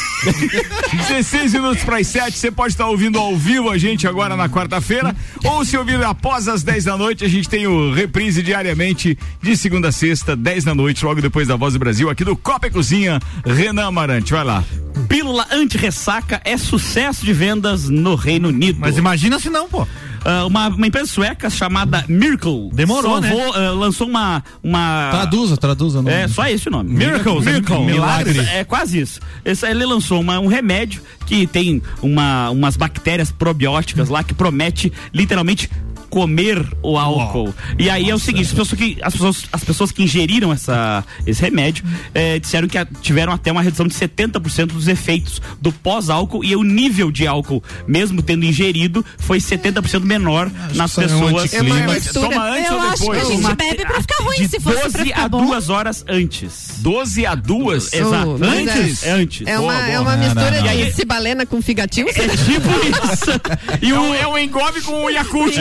[1.08, 2.36] 16 minutos para as 7.
[2.36, 5.14] Você pode estar ouvindo ao vivo a gente agora na quarta-feira.
[5.44, 9.56] Ou se ouvir após as 10 da noite, a gente tem o reprise diariamente de
[9.56, 12.66] segunda a sexta, 10 da noite, logo depois da Voz do Brasil, aqui do Copa
[12.66, 13.20] e Cozinha.
[13.46, 14.64] Renan Amarante, vai lá.
[15.08, 18.80] Pílula anti-ressaca é sucesso de vendas no Reino Unido.
[18.80, 19.86] Mas imagina se não, pô.
[20.30, 23.32] Ah, uma, uma empresa sueca chamada Miracle Demorou, né?
[23.54, 26.02] ah, lançou uma, uma Traduza, traduza.
[26.02, 26.10] Não.
[26.10, 26.90] É só esse o nome.
[26.92, 27.46] Miracles.
[27.46, 27.78] Miracle.
[27.86, 28.40] Milagre.
[28.40, 29.20] É quase isso.
[29.44, 34.92] Esse, ele lançou uma- um remédio que tem uma, umas bactérias probióticas lá que promete
[35.14, 35.70] literalmente
[36.10, 37.54] comer o álcool.
[37.78, 41.04] E aí é o seguinte, as pessoas que, as pessoas, as pessoas que ingeriram essa,
[41.26, 41.84] esse remédio
[42.14, 46.54] eh, disseram que a- tiveram até uma redução de 70% dos efeitos do pós-álcool e
[46.56, 51.54] o nível de álcool, mesmo tendo ingerido, foi 70% menor nas isso é um pessoas.
[51.54, 52.28] É uma mistura.
[52.28, 53.22] Toma antes Eu ou acho que depois?
[53.22, 55.46] a gente bebe pra ficar ruim, de se fosse pra 12 ficar a bom.
[55.46, 56.74] 2 horas antes.
[56.78, 57.92] 12 a 2?
[57.92, 58.28] Exato.
[58.34, 59.02] Oh, mas antes?
[59.02, 59.46] é- É antes.
[59.46, 59.88] É Boa, uma, boa.
[59.92, 60.76] é uma Não, mistura não, não.
[60.76, 62.06] de cibalena com figatil.
[62.18, 62.68] É tipo
[63.12, 63.30] isso.
[63.82, 65.54] E É o, um, é um engove com o Yakult.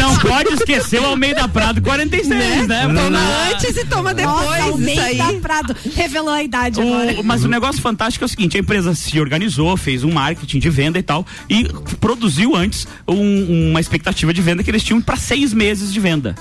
[0.00, 2.82] Não pode esquecer o Almeida Prado 46, né?
[2.86, 3.18] Toma
[3.52, 4.36] antes e toma depois.
[4.36, 5.40] Nossa, Almeida aí.
[5.40, 7.20] Prado revelou a idade agora.
[7.20, 10.58] O- mas o negócio fantástico é o seguinte: a empresa se organizou, fez um marketing
[10.58, 11.64] de venda e tal, e
[12.00, 16.34] produziu antes um- uma expectativa de venda que eles tinham para seis meses de venda.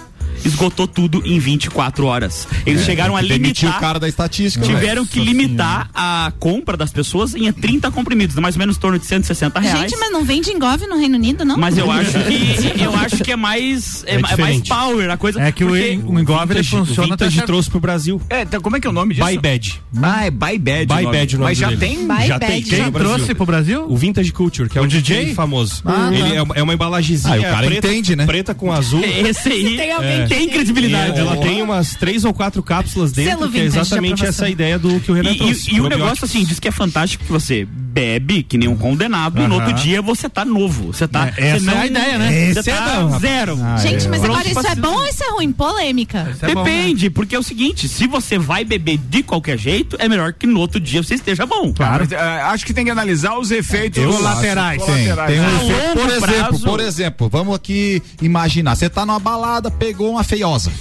[0.46, 2.48] Esgotou tudo em 24 horas.
[2.66, 3.78] Eles chegaram a limitar.
[3.78, 4.66] o cara da estatística.
[4.66, 8.98] Tiveram que limitar a compra das pessoas em 30 comprimidos, mais ou menos em torno
[9.00, 9.80] de 160 reais.
[9.82, 11.58] Gente, mas não vende engove no Reino Unido, não?
[11.58, 15.18] Mas eu acho que eu acho que é mais é, É é mais power a
[15.18, 15.42] coisa.
[15.42, 15.78] É que o, o
[16.20, 17.48] engove ele Vintage, funciona o Vintage tá certo.
[17.48, 18.22] trouxe pro Brasil.
[18.30, 19.26] É, então, como é que é o nome disso?
[19.28, 19.82] Buy Bad.
[20.02, 20.86] Ah, é Buy Bad.
[20.88, 21.18] Buy o nome.
[21.18, 21.80] Bad o nome Mas já dele.
[21.80, 22.08] tem.
[22.08, 22.52] Buy já Bad.
[22.52, 22.62] tem,
[22.92, 22.92] Brasil.
[22.92, 23.86] trouxe pro Brasil?
[23.90, 25.20] O Vintage Culture, que é um DJ?
[25.20, 25.82] DJ famoso.
[25.86, 26.36] Ah, Ele tá.
[26.36, 28.26] é, uma- é uma embalagenzinha Ah, o cara preta, entende, né?
[28.26, 29.02] preta com azul.
[29.04, 30.28] Esse aí tem alguém É.
[30.30, 31.20] tem E credibilidade.
[31.20, 35.00] ela tem umas três ou quatro cápsulas dentro, Selo que é exatamente essa ideia do
[35.00, 35.72] que o Renan E, trouxe.
[35.72, 38.78] e- e o negócio assim, diz que é fantástico que você bebe que nem um
[38.78, 40.94] condenado e no outro dia você tá novo.
[40.94, 41.32] Você tá.
[41.36, 42.54] É, essa você é a ideia, né?
[42.54, 43.22] Você é tá bom, rapaz.
[43.22, 43.58] zero.
[43.82, 45.52] Gente, mas agora isso pra é bom ou isso é ruim?
[45.52, 46.28] Polêmica.
[46.32, 46.72] Isso é bom, né?
[46.72, 50.46] Depende, porque é o seguinte, se você vai beber de qualquer jeito, é melhor que
[50.46, 51.74] no outro dia você esteja bom.
[51.74, 52.08] Claro.
[52.46, 54.82] acho que tem que analisar os efeitos Eu Colaterais.
[54.82, 55.32] acho que Tem, Colaterais.
[55.32, 55.94] tem um efeito.
[56.00, 58.76] Por exemplo, prazo- por exemplo, vamos aqui imaginar.
[58.76, 60.72] Você tá numa balada, pegou uma feiosa.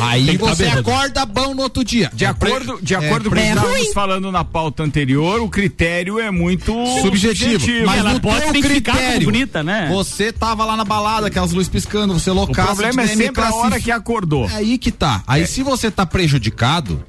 [0.00, 2.10] Aí tá você acorda bom no outro dia.
[2.14, 6.30] De acordo, de acordo com o que estávamos falando na pauta anterior, o critério é
[6.30, 6.72] muito
[7.02, 7.66] subjetivo.
[7.84, 9.90] Mas Ela no pode como critério, bonita, né?
[9.92, 12.68] Você tava lá na balada, aquelas luzes piscando, você O loucaço.
[12.68, 14.48] problema é sempre a hora que acordou.
[14.48, 15.22] É aí que tá.
[15.26, 17.04] Aí se você tá prejudicado,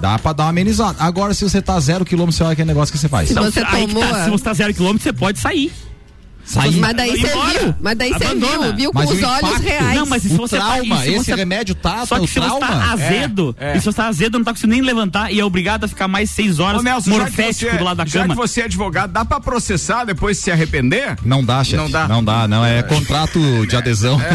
[0.00, 0.96] dá pra dar uma amenizada.
[1.00, 3.28] Agora, se você tá zero quilômetro, você olha aquele negócio que você faz.
[3.28, 5.70] Se Então, você que tomou tá, a- se você tá zero quilômetro, você pode sair.
[6.54, 9.96] Mas daí você viu, mas daí você viu, viu com Mas os olhos impacto- reais.
[9.98, 12.26] Não, mas se O você trauma, tá, se esse você- remédio tá, Só o que
[12.28, 12.66] se você trauma.
[12.66, 13.76] tá azedo, É, é.
[13.76, 16.08] e se você tá azedo, não tá conseguindo nem levantar e é obrigado a ficar
[16.08, 18.34] mais seis horas Ô, Nelson, já morfético você, do lado da já cama.
[18.34, 21.16] que você é advogado, dá pra processar depois de se arrepender?
[21.24, 21.76] Não dá, chefe.
[21.76, 22.08] Não dá.
[22.08, 22.64] Não dá, não.
[22.64, 24.18] É contrato de adesão.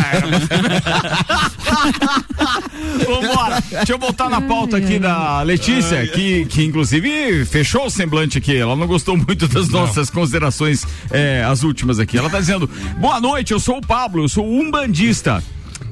[3.08, 3.64] Vambora.
[3.70, 8.56] Deixa eu voltar na pauta aqui da Letícia, que, que inclusive fechou o semblante aqui.
[8.56, 12.03] Ela não gostou muito das nossas considerações, é, as últimas aqui.
[12.18, 15.44] Ela tá dizendo: boa noite, eu sou o Pablo, eu sou umbandista.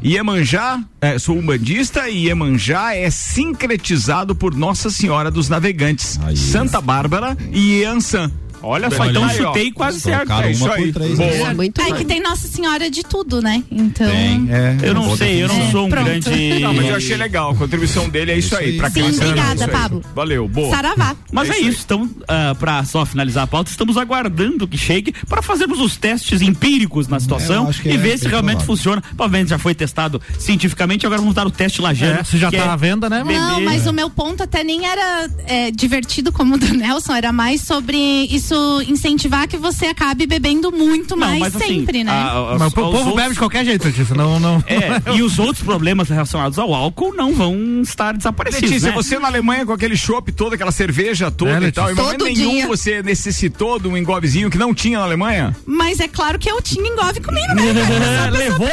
[0.03, 7.37] Iemanjá, é, sou umbandista e Iemanjá é sincretizado por Nossa Senhora dos Navegantes, Santa Bárbara
[7.51, 8.31] e Iansã.
[8.63, 9.47] Olha só, então aí, ó.
[9.47, 10.31] chutei quase certo.
[10.31, 10.91] É isso aí.
[10.91, 11.29] três, Boa.
[11.29, 11.53] né?
[11.53, 11.93] Muito É bem.
[11.95, 13.63] que tem Nossa Senhora de tudo, né?
[13.71, 14.07] Então.
[14.09, 14.77] Tem, é.
[14.83, 16.05] Eu não sei, eu não sou um Pronto.
[16.05, 16.59] grande.
[16.59, 17.51] Não, mas eu achei legal.
[17.51, 18.77] A contribuição dele é isso, aí.
[18.77, 19.67] Pra Sim, obrigada, é.
[19.67, 20.01] Pablo.
[20.15, 20.69] Valeu, boa.
[20.75, 21.15] Saravá.
[21.31, 25.13] Mas É é, isso então, ah, pra só finalizar a pauta, estamos aguardando que chegue
[25.27, 28.63] para fazermos os testes empíricos na situação acho que e é ver se bem realmente
[28.63, 29.01] funciona.
[29.01, 32.19] Provavelmente já foi testado cientificamente, agora vamos dar o teste lajano.
[32.19, 33.23] É, se já tá é à venda, né?
[33.23, 37.31] Não, mas o meu ponto até nem era é, divertido como o do Nelson, era
[37.31, 38.50] mais sobre isso
[38.87, 42.11] incentivar que você acabe bebendo muito Não, mais mas assim, sempre, né?
[42.11, 44.15] a- a- Mas o povo outros- bebe de qualquer jeito, Letícia.
[44.15, 44.63] Não, não.
[44.67, 48.69] É, e os outros problemas relacionados ao álcool não vão estar desaparecidos.
[48.69, 48.95] Letícia, né?
[48.95, 51.81] você na Alemanha com aquele chopp todo, aquela cerveja toda É, e Letícia.
[51.83, 52.67] tal, em momento Todo nenhum dia.
[52.67, 55.55] você necessitou de um engobezinho que não tinha na Alemanha?
[55.65, 58.29] Mas é claro que eu tinha engove comigo, né?
[58.31, 58.67] Levou?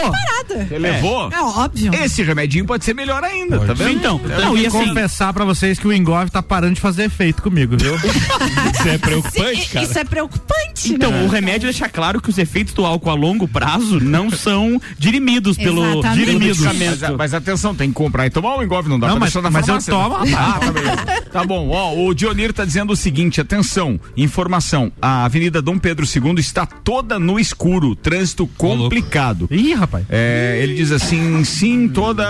[0.68, 1.30] Você levou?
[1.32, 1.92] É óbvio.
[1.94, 3.90] Esse remedinho pode ser melhor ainda, tá vendo?
[3.90, 6.80] Então, Eu não, tenho que assim, confessar pra vocês que o Engove tá parando de
[6.80, 7.94] fazer efeito comigo, viu?
[8.74, 9.84] Isso é preocupante, Cara.
[9.84, 11.22] Isso é preocupante, Então, né?
[11.24, 15.56] o remédio deixa claro que os efeitos do álcool a longo prazo não são dirimidos
[15.56, 19.14] pelo, pelo Mas, mas atenção, tem que comprar e tomar o engove, não dá Não,
[19.16, 19.92] pra mas- deixar na mas eu farmácia.
[19.92, 20.34] tomo, rapaz.
[20.34, 21.22] Ah, tá, beleza.
[21.32, 26.06] tá bom, ó, o Dionir tá dizendo o seguinte, atenção, informação, a Avenida Dom Pedro
[26.06, 29.48] II está toda no escuro, trânsito complicado.
[29.50, 30.04] Ih, rapaz.
[30.08, 32.24] É, ele diz assim, sim, toda.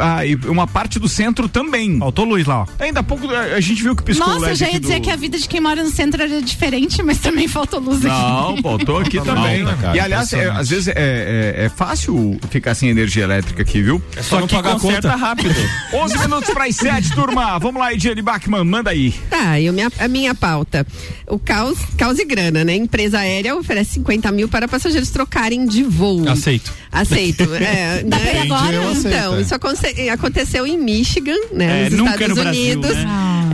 [0.00, 1.98] Ah, e uma parte do centro também.
[1.98, 2.66] Faltou luz lá, ó.
[2.78, 5.00] Ainda há pouco a, gente viu que piscou o Nossa, eu LED já ia dizer
[5.00, 8.00] do- que a vida de quem mora no centro era diferente, mas também faltou luz
[8.00, 8.62] Não, aqui.
[8.62, 9.62] pô, tô aqui também.
[9.62, 10.60] Não, cara, e aliás, é, impressionante.
[10.60, 14.02] às vezes é, é, é fácil ficar sem energia elétrica aqui, viu?
[14.16, 15.54] É só não que pagar conta rápido.
[15.92, 17.58] 11 minutos para as 7, turma.
[17.58, 19.12] Vamos lá, Ediane Bachmann, manda aí.
[19.28, 20.86] Tá, e o minha- a minha pauta.
[21.26, 22.74] O caos, caos e grana, né?
[22.74, 26.28] Empresa aérea oferece 50 mil para passageiros trocarem de voo.
[26.28, 26.72] Aceito.
[26.90, 27.44] Aceito.
[27.64, 28.40] É, Dá pra ir né?
[28.42, 28.72] agora?
[28.74, 29.40] eu aceito, Então, é.
[29.40, 31.86] isso aconte- aconteceu em Michigan, né?
[31.86, 33.04] É, nos nunca Estados no Brasil, Unidos, né?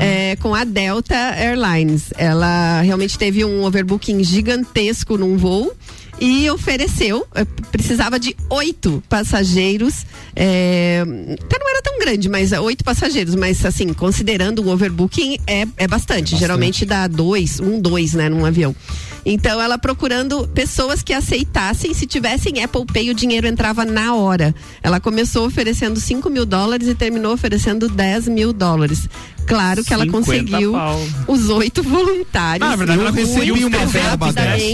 [0.00, 2.12] É, com a Delta Airlines.
[2.16, 5.72] Ela realmente teve um overbooking gigantesco num voo
[6.20, 10.04] e ofereceu, eh, precisava de oito passageiros,
[10.36, 11.02] é,
[11.42, 15.88] até não era tão grande, mas oito passageiros, mas assim, considerando o overbooking é, é
[15.88, 18.76] bastante, geralmente dá dois, um, dois, né, num avião.
[19.24, 24.54] Então ela procurando pessoas que aceitassem, se tivessem Apple Pay o dinheiro entrava na hora.
[24.82, 29.08] Ela começou oferecendo 5 mil dólares e terminou oferecendo 10 mil dólares.
[29.46, 31.00] Claro que ela 50 conseguiu pau.
[31.28, 32.66] os oito voluntários.
[32.66, 34.64] Ah, na verdade, ela conseguiu uma verba dessa.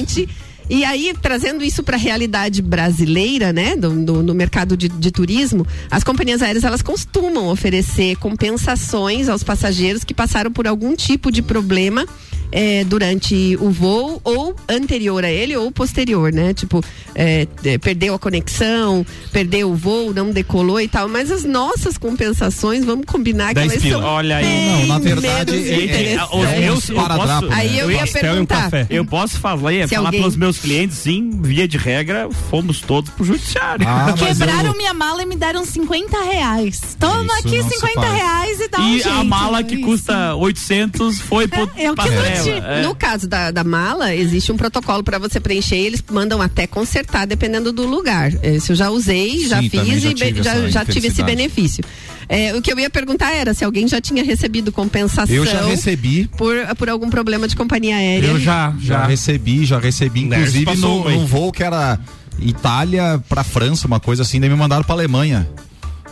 [0.68, 5.11] E aí, trazendo isso para a realidade brasileira, né, do, do- no mercado de, de
[5.12, 11.30] turismo, as companhias aéreas elas costumam oferecer compensações aos passageiros que passaram por algum tipo
[11.30, 12.05] de problema
[12.53, 16.55] eh, durante o voo ou anterior a ele ou posterior, né?
[16.55, 16.82] Tipo,
[17.14, 21.09] eh, eh, perdeu a conexão, perdeu o voo, não decolou e tal.
[21.09, 24.01] Mas as nossas compensações, vamos combinar que 10 elas pila.
[24.01, 24.44] são Olha aí.
[24.44, 26.24] bem Não, na verdade, é- é-.
[26.24, 27.57] Os É meus, eu esparadrapo, posso, né?
[27.57, 28.62] Aí eu ia perguntar.
[28.64, 28.86] café.
[28.90, 33.11] Eu posso falar, ia falar alguém- pros meus clientes, sim, via de regra, fomos todos
[33.11, 33.86] pro judiciário.
[33.88, 36.97] Ah, Quebraram eu- minha mala e me deram 50 reais.
[36.99, 38.14] Toma Isso aqui não se 50 faz.
[38.14, 39.09] reais e dá um e jeito.
[39.09, 39.84] a mala que Isso.
[39.84, 42.14] custa 800 foi pro É, eu pastel,
[42.51, 42.82] é.
[42.82, 45.76] No caso da, da mala, existe um protocolo para você preencher.
[45.76, 48.32] Eles mandam até consertar, dependendo do lugar.
[48.42, 51.84] Esse eu já usei, já Sim, fiz já e tive já, já tive esse benefício.
[52.28, 55.64] É, o que eu ia perguntar era se alguém já tinha recebido compensação Eu já
[55.64, 56.28] recebi.
[56.36, 58.26] por, por algum problema de companhia aérea.
[58.26, 59.07] Eu já, Já já.
[59.07, 61.99] recebi, já recebi, inclusive num voo que era
[62.40, 65.49] Itália pra França, uma coisa assim, daí me mandaram pra Alemanha.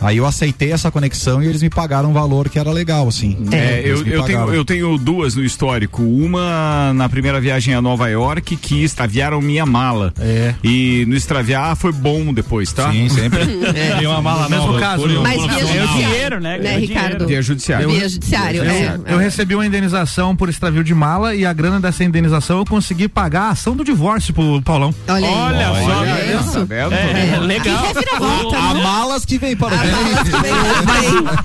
[0.01, 3.37] Aí eu aceitei essa conexão e eles me pagaram um valor que era legal, assim.
[3.51, 6.03] É, Eles eu, eu, tenho, eu tenho duas no histórico.
[6.03, 10.13] Uma na primeira viagem a Nova York, que extraviaram minha mala.
[10.19, 10.53] É.
[10.63, 12.91] E no extraviar foi bom depois, tá?
[12.91, 13.39] Sim, sempre.
[13.75, 13.95] É.
[13.97, 14.79] Tem uma mala Mesmo nova.
[14.79, 15.23] caso, por- não.
[15.23, 16.57] Mas via dinheiro, né?
[16.59, 17.25] né, Ricardo?
[17.27, 17.89] Via judiciário.
[17.89, 18.99] Via judiciário, Eu, é.
[19.07, 23.07] eu recebi uma indenização por extravio de mala e a grana dessa indenização eu consegui
[23.07, 24.93] pagar a ação do divórcio pro Paulão.
[25.07, 25.33] Olha, aí.
[25.33, 26.39] Olha só, Olha né?
[26.39, 26.51] isso.
[26.59, 26.93] Tá vendo?
[26.93, 27.81] É, legal.
[27.81, 28.83] Que reviravolta, Há não?
[28.83, 29.77] malas que vem para o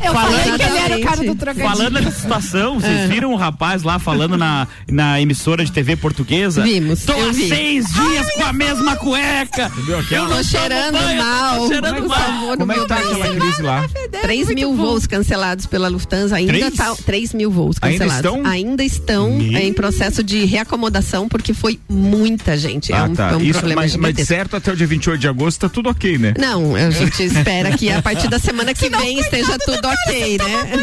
[0.04, 1.68] Eu falei que ele era o cara do trocadilho.
[1.68, 3.06] Falando nessa situação, vocês É.
[3.06, 6.62] viram o rapaz lá falando na, na emissora de TV portuguesa?
[6.62, 7.48] Vimos, Tô há vi.
[7.48, 9.70] seis dias com a mesma cueca.
[10.10, 11.58] Eu tô cheirando mal.
[11.60, 12.18] Tô cheirando Por mal.
[12.18, 13.86] favor, Como é que tá aquela crise lá?
[14.22, 16.36] 3 mil voos cancelados pela Lufthansa.
[16.36, 16.74] Ainda Três?
[16.74, 16.94] tá.
[17.04, 18.30] 3 mil voos Ainda cancelados.
[18.38, 18.50] estão?
[18.50, 22.92] Ainda estão em processo de reacomodação, porque foi muita gente.
[22.92, 23.30] é Ah, um, tá.
[23.30, 25.88] é um Isso, problema mas, mas certo até o dia 28 de agosto tá tudo
[25.88, 26.34] ok, né?
[26.38, 30.76] Não, a gente espera que a partir da semana que vem esteja tudo ok, né?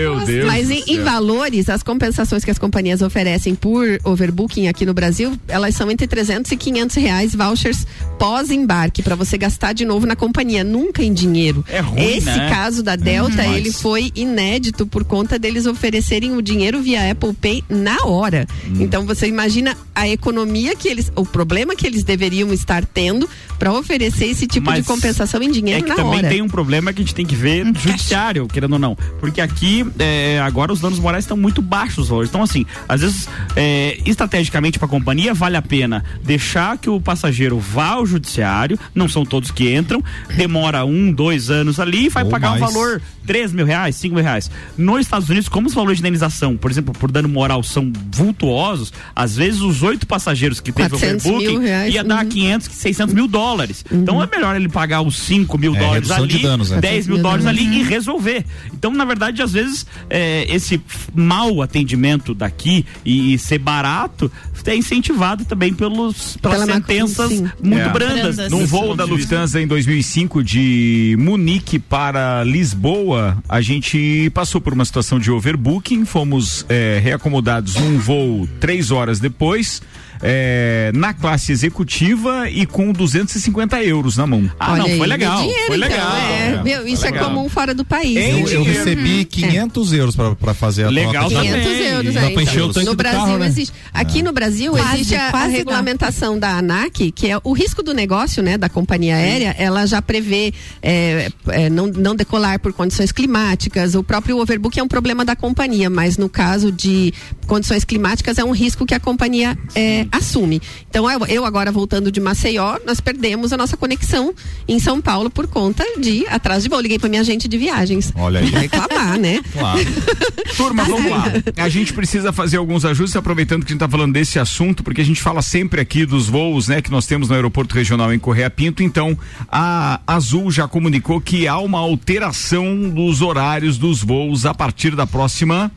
[0.00, 0.46] Meu Deus.
[0.46, 5.38] Mas em, em valores, as compensações que as companhias oferecem por overbooking aqui no Brasil,
[5.46, 7.86] elas são entre 300 e 500 reais vouchers
[8.18, 11.64] pós-embarque para você gastar de novo na companhia, nunca em dinheiro.
[11.68, 12.48] É ruim, Esse né?
[12.50, 13.54] caso da Delta, Uhum.
[13.54, 18.46] ele foi inédito por conta deles oferecerem o dinheiro via Apple Pay na hora.
[18.66, 18.76] Hum.
[18.80, 23.28] Então você imagina a economia que eles, o problema que eles deveriam estar tendo
[23.60, 26.28] para oferecer esse tipo de Mas compensação em dinheiro É que na também hora.
[26.30, 28.96] tem um problema que a gente tem que ver no judiciário, querendo ou não.
[29.20, 32.30] Porque aqui, é, agora os danos morais estão muito baixos os valores.
[32.30, 36.98] Então, assim, às vezes, é, estrategicamente para a companhia, vale a pena deixar que o
[36.98, 40.02] passageiro vá ao judiciário, não são todos que entram,
[40.34, 42.72] demora um, dois anos ali e vai Ou pagar um mais.
[42.72, 44.50] valor 3 mil reais, 5 mil reais.
[44.76, 48.92] Nos Estados Unidos, como os valores de indenização, por exemplo, por dano moral são vultuosos,
[49.14, 52.30] às vezes os oito passageiros que teve 400 mil overbooking ia dar uhum.
[52.30, 53.49] 500, 600 mil dólares.
[53.92, 56.80] Então é melhor ele pagar os 5 mil É, dólares redução de ali, danos, né?
[56.80, 57.22] 10 mil Uhum.
[57.22, 58.44] dólares ali e resolver.
[58.72, 60.80] Então, na verdade, às vezes, é, esse
[61.14, 64.30] mau atendimento daqui e, e ser barato
[64.66, 67.30] é incentivado também pelos, pelas Pela sentenças
[67.62, 67.88] muito É.
[67.88, 68.36] brandas.
[68.36, 68.50] Brandas.
[68.52, 69.10] Num voo da de.
[69.12, 76.04] Lufthansa em 2005 de Munique para Lisboa, a gente passou por uma situação de overbooking,
[76.04, 79.80] fomos é, reacomodados num voo três horas depois.
[80.22, 84.50] É, na classe executiva e com 250 euros na mão.
[84.58, 85.38] Ah, Olha não, foi aí, legal.
[85.38, 86.16] é dinheiro, foi então, legal.
[86.16, 87.22] é, É, foi Isso legal.
[87.24, 88.16] é comum fora do país.
[88.16, 91.44] Em Eu, eu recebi 500 euros pra fazer a Legal troca.
[91.44, 91.62] de- também.
[91.62, 92.32] 500 euros aí.
[92.32, 92.68] então.
[92.68, 93.46] o tanque no do Brasil carro, né?
[93.46, 93.74] existe.
[93.92, 95.46] Aqui no Brasil Quase, existe a, a dá.
[95.46, 100.00] regulamentação da ANAC, que é o risco do negócio, né, da companhia aérea, ela já
[100.02, 100.52] prevê
[100.82, 103.94] é, é, não, não decolar por condições climáticas.
[103.94, 107.12] O próprio overbook é um problema da companhia, mas no caso de
[107.46, 110.60] condições climáticas é um risco que a companhia é, assume.
[110.88, 114.34] Então eu, agora voltando de Maceió, nós perdemos a nossa conexão
[114.68, 116.80] em São Paulo por conta de atraso de voo.
[116.80, 118.12] Liguei para minha agente de viagens.
[118.16, 118.46] Olha aí.
[118.46, 119.40] Reclamar, né?
[119.52, 119.80] Claro.
[120.56, 121.24] Turma, vamos lá.
[121.56, 125.00] A gente precisa fazer alguns ajustes, aproveitando que a gente está falando desse assunto, porque
[125.00, 128.18] a gente fala sempre aqui dos voos, né, que nós temos no aeroporto regional em
[128.18, 128.82] Correia Pinto.
[128.82, 129.16] Então,
[129.50, 135.06] a Azul já comunicou que há uma alteração dos horários dos voos a partir da
[135.06, 135.70] próxima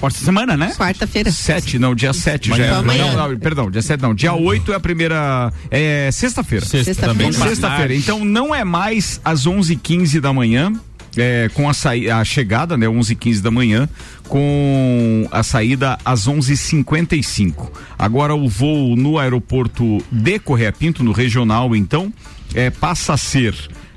[0.00, 0.72] Próxima semana, né?
[0.76, 1.30] Quarta-feira.
[1.30, 2.70] sete, não, dia 7 já é.
[2.70, 3.12] Amanhã.
[3.14, 4.14] Não, não, perdão, dia 7 não.
[4.14, 5.52] Dia 8 é a primeira.
[5.70, 6.64] É sexta-feira.
[6.64, 7.32] Sexta Sexta-feira.
[7.32, 7.94] Sexta-feira.
[7.94, 10.72] Então não é mais às 11h15 da manhã.
[11.16, 13.88] é, com a, saí- a chegada, né, 11h15 da manhã,
[14.28, 17.68] com a saída às 11h55.
[17.98, 22.12] Agora o voo no aeroporto de Correia Pinto, no regional, então,
[22.54, 23.54] é, passa a ser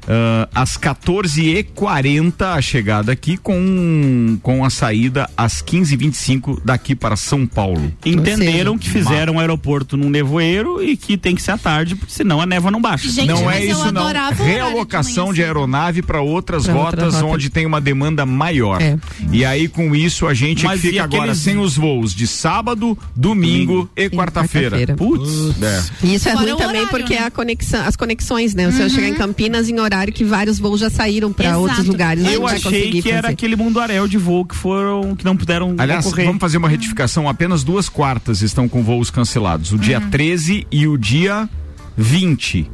[0.08, 7.46] ah, às 14h40 a chegada aqui, com, com a saída às 15h25 daqui para São
[7.46, 7.92] Paulo.
[8.06, 12.14] Entenderam que fizeram um aeroporto num nevoeiro e que tem que ser à tarde, porque
[12.14, 13.10] senão a névoa não baixa.
[13.10, 14.08] Gente, não é eu isso não.
[14.08, 17.26] o de Realocação manhã de, aeronave para outras Pra outra rotas rota.
[17.36, 18.82] onde tem uma demanda maior.
[18.82, 18.98] É.
[19.32, 22.28] E aí com isso a gente Mas e fica agora aqueles- sem os voos de
[22.28, 24.78] sábado, domingo e quarta-feira.
[24.78, 24.96] quarta-feira.
[24.96, 25.62] Putz.
[25.62, 25.84] É.
[26.04, 27.26] E isso é Fora ruim o também horário, porque né?
[27.26, 28.70] a conexão, as conexões, né?
[28.72, 32.26] Você vai chegar em Campinas em horário que vários voos já saíram para outros lugares.
[32.26, 33.34] Eu achei que era fazer.
[33.34, 36.26] aquele mundaréu de voo que foram, que não puderam Aliás, ocorrer.
[36.26, 37.28] vamos fazer uma retificação.
[37.30, 39.72] Apenas duas quartas estão com voos cancelados.
[39.72, 41.50] O dia 13 e o dia
[41.98, 42.70] 20.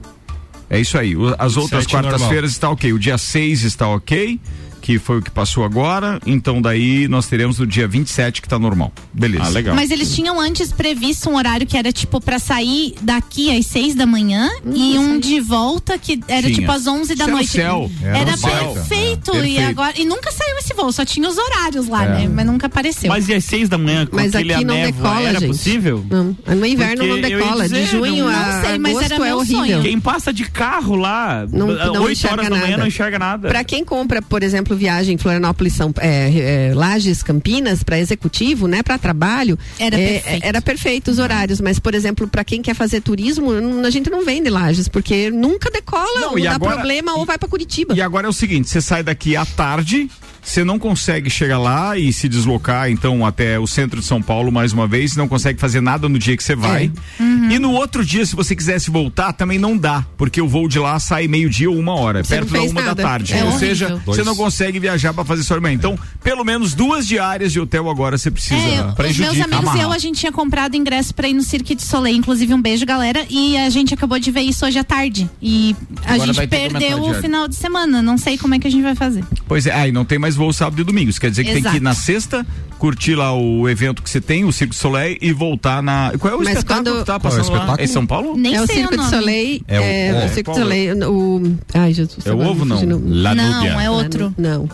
[0.69, 1.13] É isso aí.
[1.37, 2.93] As outras quartas-feiras está ok.
[2.93, 4.39] O dia 6 está ok,
[4.89, 6.19] que foi o que passou agora.
[6.25, 8.91] Então daí nós teremos no dia 27 que está normal.
[9.13, 9.43] Beleza.
[9.43, 9.75] Ah, legal.
[9.75, 13.93] Mas eles tinham antes previsto um horário que era tipo pra sair daqui às seis
[13.93, 16.55] da manhã e um de volta que era Tinha.
[16.55, 17.51] tipo às onze da Isso era o noite.
[17.51, 17.91] céu.
[18.03, 19.31] Era Era, perfeito.
[19.31, 19.69] É, E perfeito.
[19.69, 22.07] agora e nunca saiu esse voo, só tinha os horários lá, É.
[22.21, 22.31] né?
[22.33, 23.09] Mas nunca apareceu.
[23.09, 25.49] Mas e às seis da manhã, com Mas aquele aqui não névoa, decola, era gente.
[25.49, 26.03] possível?
[26.09, 27.63] Não, no inverno Porque não decola.
[27.69, 29.57] dizer, de junho não- a não sei, mas agosto era é meu horrível.
[29.59, 29.81] sonho.
[29.83, 32.77] Quem passa de carro lá, Não- não oito enxerga horas da manhã nada.
[32.77, 33.47] não enxerga nada.
[33.49, 38.81] Para quem compra, por exemplo, viagem Florianópolis, São, é, é, Lages, Campinas, para executivo, né,
[38.81, 40.45] para trabalho, Era é, perfeito.
[40.45, 41.61] era perfeito os horários.
[41.61, 43.51] Mas, por exemplo, para quem quer fazer turismo,
[43.85, 47.25] a gente não vende Lages, porque nunca decola, Não, ou e dá agora- problema, ou
[47.25, 47.93] vai para Curitiba.
[47.93, 50.09] E agora é o seguinte: você sai daqui à tarde,
[50.41, 54.51] você não consegue chegar lá e se deslocar, então, até o centro de São Paulo
[54.51, 56.91] mais uma vez, não consegue fazer nada no dia que você vai.
[57.19, 57.49] Uhum.
[57.51, 60.79] E no outro dia, se você quisesse voltar, também não dá, porque o voo de
[60.79, 62.95] lá sai meio-dia ou uma hora, Você perto da uma nada.
[62.95, 63.33] da tarde.
[63.33, 63.59] É ou horrível.
[63.59, 64.17] seja, Dois.
[64.17, 65.71] você não consegue viajar para fazer sua irmã.
[65.71, 68.55] Então, pelo menos duas diárias de hotel agora você precisa.
[68.59, 69.33] É, os prejudica.
[69.33, 69.81] meus amigos e Amarrar.
[69.83, 72.15] eu, a gente tinha comprado ingresso pra ir no Cirque de Soleil.
[72.17, 73.25] Inclusive, um beijo, galera.
[73.29, 75.29] E a gente acabou de ver isso hoje à tarde.
[75.41, 75.75] E
[76.05, 78.01] a Agora gente perdeu o final de semana.
[78.01, 79.23] Não sei como é que a gente vai fazer.
[79.47, 81.09] Pois é, aí não tem mais voo sábado e domingo.
[81.09, 81.83] Isso quer dizer que tem que ir Exato.
[81.83, 82.45] na sexta,
[82.77, 86.13] curtir lá o evento que você tem, o Circo du Soleil, e voltar na.
[86.19, 87.55] Qual é o Mas espetáculo quando- que tá Qual é o passando lá?
[87.57, 87.83] espetáculo?
[87.83, 88.37] É São Paulo?
[88.37, 89.09] Nem é o Circo de.
[89.09, 89.61] Soleil.
[89.67, 91.11] É o- É, é, o Circo de Soleil.
[91.11, 92.25] O, ai, Jesus.
[92.25, 92.81] É o ovo, não?
[92.81, 94.33] Não, Não, é outro.
[94.37, 94.69] Não.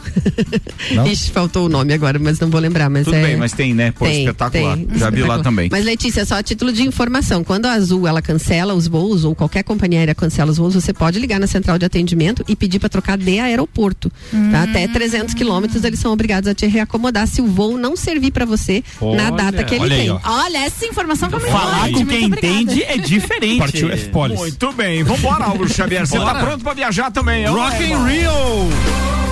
[0.92, 1.08] Não?
[1.08, 2.90] Ixi, faltou o nome agora, mas não vou lembrar.
[2.90, 3.24] Mas Tudo é...
[3.24, 3.92] bem, mas tem, né?
[3.92, 4.78] Pô, Tem, espetacular.
[4.78, 4.88] tem.
[4.98, 5.70] Já vi lá também.
[5.72, 9.34] Mas Letícia, só a título de informação, quando a Azul ela cancela os voos ou
[9.36, 12.80] qualquer companhia aérea cancela os voos, você pode ligar na central de atendimento e pedir
[12.80, 14.12] para trocar de aeroporto.
[14.52, 14.64] Tá?
[14.64, 15.45] Até 300 quilômetros
[15.86, 19.32] eles são obrigados a te reacomodar se o voo não servir para você na Olha,
[19.32, 20.10] data que ele olha aí, tem.
[20.12, 20.20] ó.
[20.24, 23.60] Olha, essa informação foi muito Falar forte, com quem entende é diferente.
[23.60, 24.40] Partiu F-Polis.
[24.40, 26.06] Muito bem, vambora, Álvaro Xavier.
[26.06, 27.46] Você tá pronto pra viajar também?
[27.46, 28.20] Rock Vai, in.
[28.20, 29.25] Rio!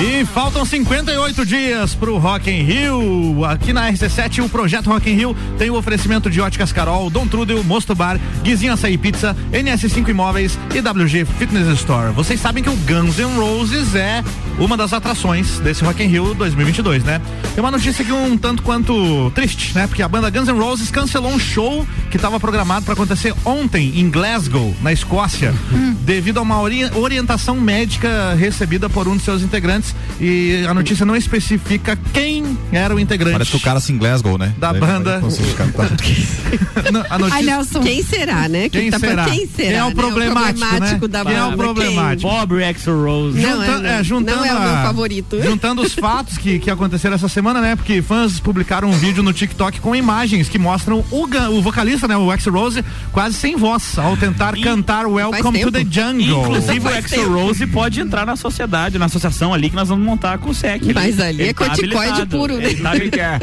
[0.00, 3.44] E faltam 58 dias pro Rock in Rio.
[3.44, 7.26] Aqui na RC7, o projeto Rock in Rio tem o oferecimento de Óticas Carol, Dom
[7.28, 12.12] Trudel, Mosto Bar, Guizinho Açaí Pizza, NS5 Imóveis e WG Fitness Store.
[12.12, 14.22] Vocês sabem que o Guns N' Roses é
[14.58, 17.20] uma das atrações desse Rock in Rio 2022, né?
[17.54, 19.86] Tem uma notícia aqui um tanto quanto triste, né?
[19.86, 23.92] Porque a banda Guns N' Roses cancelou um show que estava programado para acontecer ontem
[24.00, 25.54] em Glasgow, na Escócia,
[26.00, 29.83] devido a uma ori- orientação médica recebida por um de seus integrantes
[30.20, 33.32] e a notícia não especifica quem era o integrante.
[33.32, 34.54] Parece que o cara se Glasgow, né?
[34.58, 35.20] Da Daí banda.
[36.92, 37.36] não a notícia...
[37.36, 37.80] Ai, Nelson.
[37.80, 38.68] Quem será, né?
[38.68, 39.24] Quem tá será?
[39.24, 39.68] Quem será?
[39.68, 39.94] Quem é o né?
[39.94, 41.08] problemático, problemático né?
[41.08, 41.56] da Quem é o banda?
[41.56, 42.30] problemático?
[42.30, 43.40] Pobre Axel Rose.
[43.40, 45.42] Não, Junta- é, é, juntando não é o meu a- favorito.
[45.42, 47.76] Juntando os fatos que, que aconteceram essa semana, né?
[47.76, 52.16] Porque fãs publicaram um vídeo no TikTok com imagens que mostram o, o vocalista, né?
[52.16, 56.42] O Axl Rose, quase sem voz, ao tentar cantar Welcome to the Jungle.
[56.42, 60.38] Inclusive o Axel Rose pode entrar na sociedade, na associação ali que nós vamos montar
[60.38, 60.94] com o SEC.
[60.94, 62.64] Mas ali é Ele tá corticoide puro, né?
[62.66, 63.38] Ele tá Sabe o que é?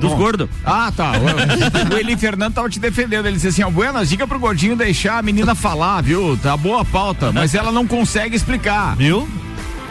[0.00, 0.16] Dos Bom.
[0.16, 0.48] gordos.
[0.64, 1.12] Ah, tá.
[1.12, 3.26] O, o Eli Fernando tava te defendendo.
[3.26, 6.36] Ele disse assim: ó, Buenas, diga pro gordinho deixar a menina falar, viu?
[6.42, 8.96] Tá boa a pauta, mas ela não consegue explicar.
[8.96, 9.28] Viu?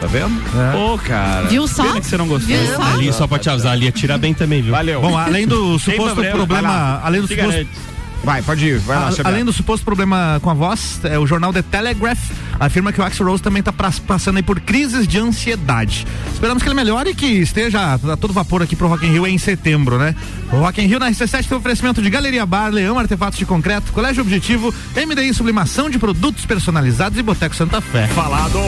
[0.00, 0.34] Tá vendo?
[0.76, 1.46] Ô, cara.
[1.46, 1.84] Viu só?
[1.84, 2.54] Pena que você não gostou.
[2.54, 2.82] Viu só?
[2.82, 4.72] Ali, só pra te avisar, ali ia tirar bem também, viu?
[4.72, 5.00] Valeu.
[5.00, 7.93] Bom, além do suposto problema, além do Se suposto garante.
[8.24, 8.78] Vai, pode ir.
[8.78, 9.26] Vai lá, A- Xavier.
[9.26, 12.18] além do suposto problema com a voz, é, o jornal The Telegraph
[12.58, 16.06] afirma que o Axl Rose também está passando aí por crises de ansiedade.
[16.32, 19.26] Esperamos que ele melhore e que esteja a todo vapor aqui pro Rock in Rio
[19.26, 20.14] em setembro, né?
[20.52, 23.92] O Rock in Rio na RC7 tem oferecimento de Galeria Bar, Leão Artefatos de Concreto,
[23.92, 28.06] Colégio Objetivo, MDI Sublimação de Produtos Personalizados e Boteco Santa Fé.
[28.08, 28.58] Falado.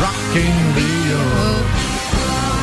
[0.00, 0.59] Rock in.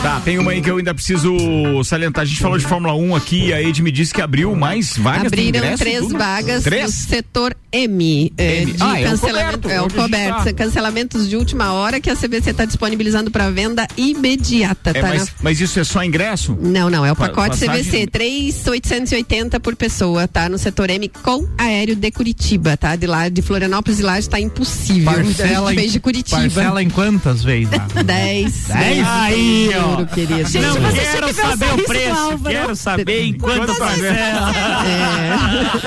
[0.07, 1.35] Tá, tem uma aí que eu ainda preciso
[1.83, 2.21] salientar.
[2.21, 4.95] A gente falou de Fórmula 1 aqui e a Ed me disse que abriu mais
[4.97, 5.25] vagas.
[5.25, 6.17] Abriram ingresso, três tudo?
[6.17, 6.83] vagas Três?
[6.85, 8.71] no setor M, eh, M.
[8.71, 9.57] de Ah, é o cancelamento.
[9.59, 10.43] coberto, é o coberto.
[10.45, 10.53] tá.
[10.53, 14.91] Cancelamentos de última hora que a CVC está disponibilizando para venda imediata.
[14.91, 16.57] É, tá mas, na- mas isso é só ingresso?
[16.61, 20.47] Não, não, é o Pa- pacote passagem- CVC, 3,880 por pessoa, tá?
[20.47, 22.95] No setor M com aéreo de Curitiba, tá?
[22.95, 25.03] De lá, de Florianópolis e lá está impossível.
[25.11, 26.37] Parcela A gente em, fez de Curitiba.
[26.39, 27.67] parcela em quantas vezes?
[28.05, 28.67] 10.
[28.67, 29.05] Dez?
[29.05, 29.96] Aí, ó.
[29.97, 30.49] Juro, querido.
[30.49, 32.55] Gente, Não você quero saber o preço, Álvaro.
[32.55, 34.53] quero saber em quanto Quanto parcela.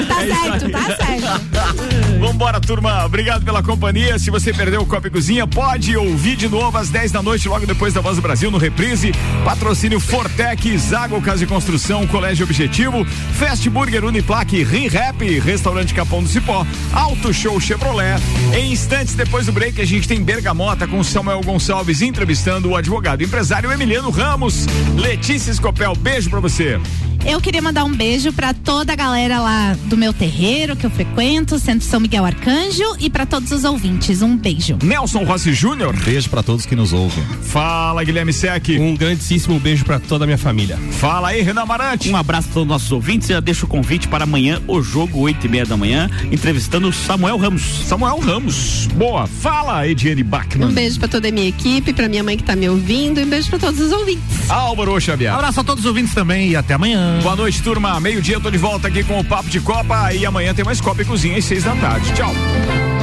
[0.09, 1.90] Tá certo, tá certo.
[2.21, 3.07] Vambora, turma.
[3.07, 4.19] Obrigado pela companhia.
[4.19, 7.49] Se você perdeu o Copa e Cozinha, pode ouvir de novo às 10 da noite,
[7.49, 9.11] logo depois da Voz do Brasil, no Reprise.
[9.43, 16.29] Patrocínio Fortec, Zago Casa de Construção, Colégio Objetivo, Fast Burger Uniplaque, ReHap, Restaurante Capão do
[16.29, 18.21] Cipó, Auto Show Chevrolet.
[18.55, 23.25] Em instantes depois do break, a gente tem Bergamota com Samuel Gonçalves entrevistando o advogado
[23.25, 24.67] empresário Emiliano Ramos.
[24.95, 26.79] Letícia Escopel, beijo pra você.
[27.25, 30.91] Eu queria mandar um beijo pra toda a galera lá do meu terreiro que eu
[30.91, 34.23] frequento, Centro São Miguel Arcanjo e pra todos os ouvintes.
[34.23, 34.79] Um beijo.
[34.83, 35.95] Nelson Rossi Júnior.
[36.05, 37.25] Beijo pra todos que nos ouvem.
[37.43, 38.69] Fala, Guilherme Sec.
[38.79, 40.79] Um grandíssimo beijo pra toda a minha família.
[40.93, 42.11] Fala aí, Renan Marante.
[42.11, 43.29] Um abraço para todos os nossos ouvintes.
[43.29, 46.93] Já deixo o convite para amanhã, o jogo, 8 e meia da manhã, entrevistando o
[46.93, 47.63] Samuel Ramos.
[47.87, 48.87] Samuel Ramos.
[48.95, 49.27] Boa.
[49.27, 50.69] Fala, Ediane Bachmann.
[50.69, 53.25] Um beijo pra toda a minha equipe, pra minha mãe que tá me ouvindo e
[53.25, 54.51] um beijo pra todos os ouvintes.
[54.51, 55.33] Álvaro Xavier.
[55.33, 57.21] Abraço a todos os ouvintes também e até amanhã.
[57.23, 57.99] Boa noite, turma.
[58.01, 60.81] Meio-dia eu tô de volta aqui com o Papo de Copa e amanhã tem mais
[60.81, 62.15] Copa e Cozinha às seis da tarde.
[62.15, 63.00] Tchau.